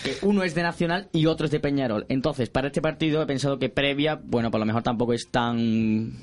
[0.01, 2.05] que uno es de Nacional y otro es de Peñarol.
[2.07, 6.13] Entonces, para este partido he pensado que previa, bueno, por lo mejor tampoco es tan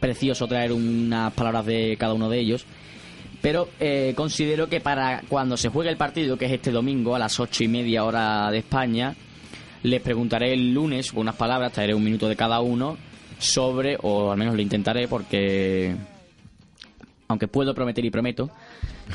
[0.00, 2.66] precioso traer unas palabras de cada uno de ellos.
[3.40, 7.18] Pero eh, considero que para cuando se juegue el partido, que es este domingo a
[7.18, 9.14] las ocho y media hora de España,
[9.82, 12.98] les preguntaré el lunes unas palabras, traeré un minuto de cada uno
[13.38, 15.96] sobre, o al menos lo intentaré porque,
[17.28, 18.50] aunque puedo prometer y prometo,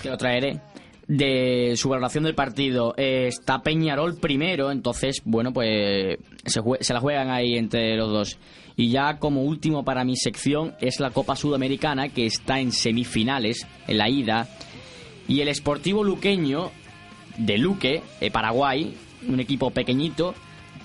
[0.01, 0.59] que lo traeré,
[1.09, 2.93] de su valoración del partido.
[2.95, 8.37] Eh, está Peñarol primero, entonces, bueno, pues se, la juegan ahí entre los dos.
[8.77, 13.67] Y ya como último para mi sección es la Copa Sudamericana, que está en semifinales,
[13.87, 14.47] en la ida.
[15.27, 16.71] Y el Sportivo Luqueño,
[17.37, 18.95] de Luque, eh, Paraguay,
[19.27, 20.35] un equipo pequeñito,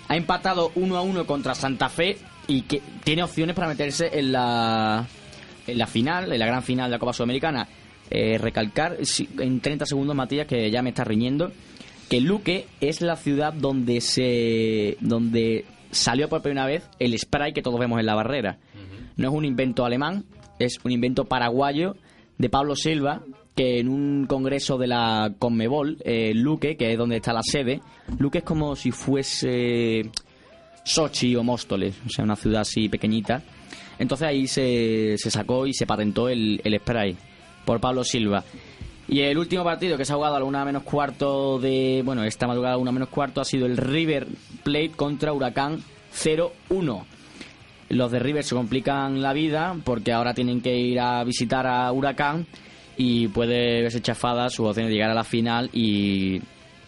[0.08, 2.16] ha empatado 1 a 1 contra Santa Fe
[2.46, 5.06] y que tiene opciones para meterse en la,
[5.66, 7.68] en la final, en la gran final de la Copa Sudamericana.
[8.10, 8.98] Eh, recalcar
[9.38, 11.52] en 30 segundos, Matías, que ya me está riñendo,
[12.08, 17.62] que Luque es la ciudad donde se donde salió por primera vez el spray que
[17.62, 18.58] todos vemos en la barrera.
[19.16, 20.24] No es un invento alemán,
[20.58, 21.96] es un invento paraguayo
[22.36, 23.22] de Pablo Silva,
[23.54, 27.80] que en un congreso de la Conmebol, eh, Luque, que es donde está la sede,
[28.18, 30.10] Luque es como si fuese
[30.84, 33.42] Sochi o Móstoles, o sea, una ciudad así pequeñita.
[33.98, 37.16] Entonces ahí se, se sacó y se patentó el, el spray
[37.64, 38.44] por Pablo Silva.
[39.06, 42.02] Y el último partido que se ha jugado a la una menos cuarto de.
[42.04, 44.26] Bueno, esta madrugada a la una menos cuarto ha sido el River
[44.62, 45.82] Plate contra Huracán
[46.14, 47.04] 0-1.
[47.90, 51.92] Los de River se complican la vida porque ahora tienen que ir a visitar a
[51.92, 52.46] Huracán
[52.96, 56.40] y puede verse chafada su opción de llegar a la final y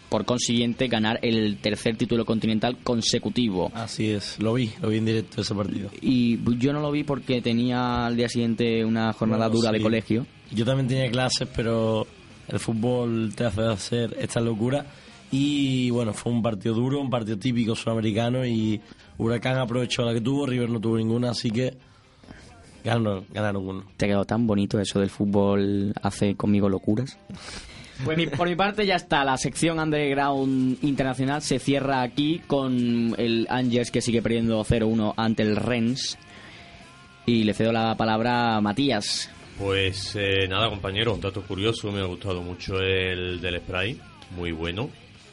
[0.09, 3.71] por consiguiente ganar el tercer título continental consecutivo.
[3.75, 5.91] Así es, lo vi, lo vi en directo ese partido.
[6.01, 9.81] Y yo no lo vi porque tenía al día siguiente una jornada Bueno, dura de
[9.81, 10.27] colegio.
[10.53, 12.07] Yo también tenía clases, pero
[12.49, 14.87] el fútbol te hace hacer esta locura.
[15.31, 18.81] Y bueno, fue un partido duro, un partido típico sudamericano y
[19.19, 21.77] Huracán aprovechó la que tuvo, River no tuvo ninguna, así que
[22.85, 23.85] ganaron, ganaron uno.
[23.97, 27.19] Te ha quedado tan bonito eso del fútbol, hace conmigo locuras.
[28.05, 33.15] Pues mi- por mi parte ya está, la sección Underground Internacional se cierra aquí con
[33.19, 36.19] el Angers que sigue perdiendo 0-1 ante el Rennes.
[37.27, 39.31] Y le cedo la palabra a Matías.
[39.59, 43.99] Pues eh, nada, compañero, un dato curioso, me ha gustado mucho el del spray,
[44.37, 44.91] muy bueno,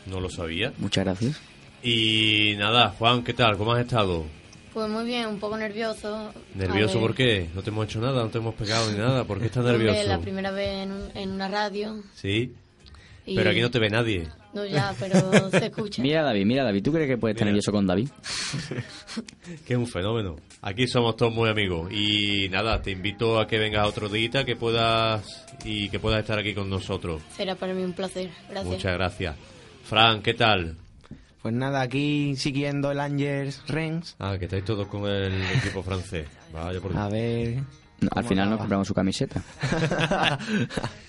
[0.07, 0.71] no lo sabía.
[0.77, 1.41] Muchas gracias.
[1.83, 3.57] Y nada, Juan, ¿qué tal?
[3.57, 4.25] ¿Cómo has estado?
[4.73, 6.33] Pues muy bien, un poco nervioso.
[6.55, 7.47] ¿Nervioso por qué?
[7.53, 8.23] ¿No te hemos hecho nada?
[8.23, 9.23] ¿No te hemos pegado ni nada?
[9.23, 10.07] ¿Por qué estás nervioso?
[10.07, 12.01] la primera vez en, un- en una radio.
[12.15, 12.53] Sí,
[13.25, 14.27] Y- pero aquí no te ve nadie.
[14.53, 16.01] No, ya, pero se escucha.
[16.01, 16.83] Mira David, mira David.
[16.83, 18.09] ¿Tú crees que puedes estar nervioso con David?
[19.67, 20.37] Que es un fenómeno.
[20.61, 21.91] Aquí somos todos muy amigos.
[21.91, 26.39] Y nada, te invito a que vengas otro día, que puedas y que puedas estar
[26.39, 27.21] aquí con nosotros.
[27.35, 28.29] Será para mí un placer.
[28.49, 28.65] Gracias.
[28.73, 29.35] Muchas gracias.
[29.83, 30.77] Fran, ¿qué tal?
[31.43, 34.15] Pues nada, aquí siguiendo el Angers Rennes.
[34.17, 36.25] Ah, que estáis todos con el equipo francés.
[36.53, 37.57] Vaya por A ver.
[37.99, 39.41] No, al ¿Cómo final nos compramos su camiseta.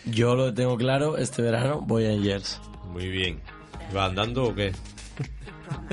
[0.05, 2.61] Yo lo tengo claro, este verano voy a Angers.
[2.93, 3.41] Muy bien.
[3.97, 4.73] ¿Va andando o qué?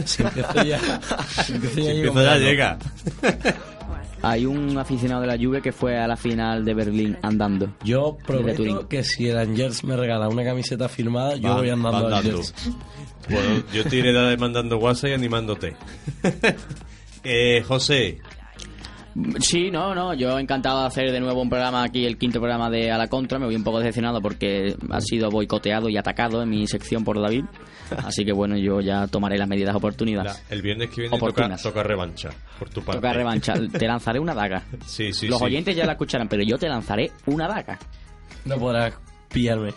[0.06, 0.80] Si empiezo ya,
[1.44, 2.46] si empiezo ya, Si llego empieza ya andando.
[2.50, 2.78] llega.
[4.24, 7.74] Hay un aficionado de la Juve que fue a la final de Berlín andando.
[7.84, 12.16] Yo prometo que si el Angers me regala una camiseta firmada, yo Va- voy andando.
[12.16, 12.54] Angers.
[13.30, 15.76] Bueno, yo te iré da- mandando WhatsApp y animándote.
[17.24, 18.20] eh, José,
[19.42, 22.70] Sí, no, no, yo encantado de hacer de nuevo un programa aquí, el quinto programa
[22.70, 23.40] de A la Contra.
[23.40, 27.20] Me voy un poco decepcionado porque ha sido boicoteado y atacado en mi sección por
[27.20, 27.44] David.
[27.98, 30.26] Así que bueno, yo ya tomaré las medidas oportunidas.
[30.26, 31.62] la- el viernes que viene toca, Oportunas.
[31.64, 32.30] toca revancha
[32.60, 33.00] por tu parte.
[33.02, 33.54] Toca revancha.
[33.78, 34.64] Te lanzaré una daga.
[34.86, 35.46] Sí, sí, Los sí.
[35.46, 37.78] oyentes ya la escucharán, pero yo te lanzaré una daga.
[38.46, 38.94] No podrás
[39.32, 39.74] pillarme.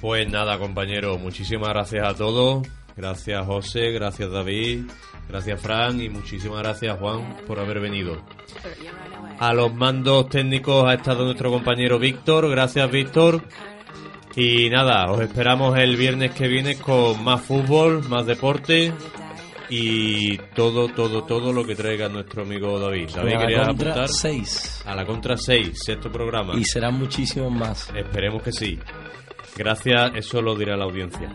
[0.00, 2.66] Pues nada, compañero, muchísimas gracias a todos.
[2.96, 4.84] Gracias José, gracias David,
[5.28, 8.22] gracias Fran y muchísimas gracias Juan por haber venido.
[9.40, 13.42] A los mandos técnicos ha estado nuestro compañero Víctor, gracias Víctor.
[14.36, 18.92] Y nada, os esperamos el viernes que viene con más fútbol, más deporte
[19.70, 23.10] y todo, todo, todo lo que traiga nuestro amigo David.
[23.14, 24.08] David, A la ¿querías contra apuntar?
[24.08, 24.82] 6.
[24.86, 26.54] A la contra 6, sexto programa.
[26.56, 27.90] Y serán muchísimos más.
[27.94, 28.78] Esperemos que sí.
[29.56, 31.32] Gracias, eso lo dirá la audiencia.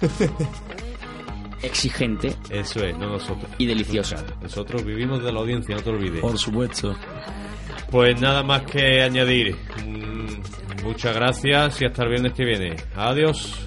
[1.62, 2.34] Exigente.
[2.50, 3.50] Eso es, no nosotros.
[3.58, 4.24] Y deliciosa.
[4.40, 6.20] Nosotros vivimos de la audiencia, no te olvides.
[6.20, 6.96] Por supuesto.
[7.90, 9.56] Pues nada más que añadir.
[9.84, 10.18] Mm,
[10.88, 12.76] muchas gracias y hasta el viernes que viene.
[12.96, 13.66] Adiós.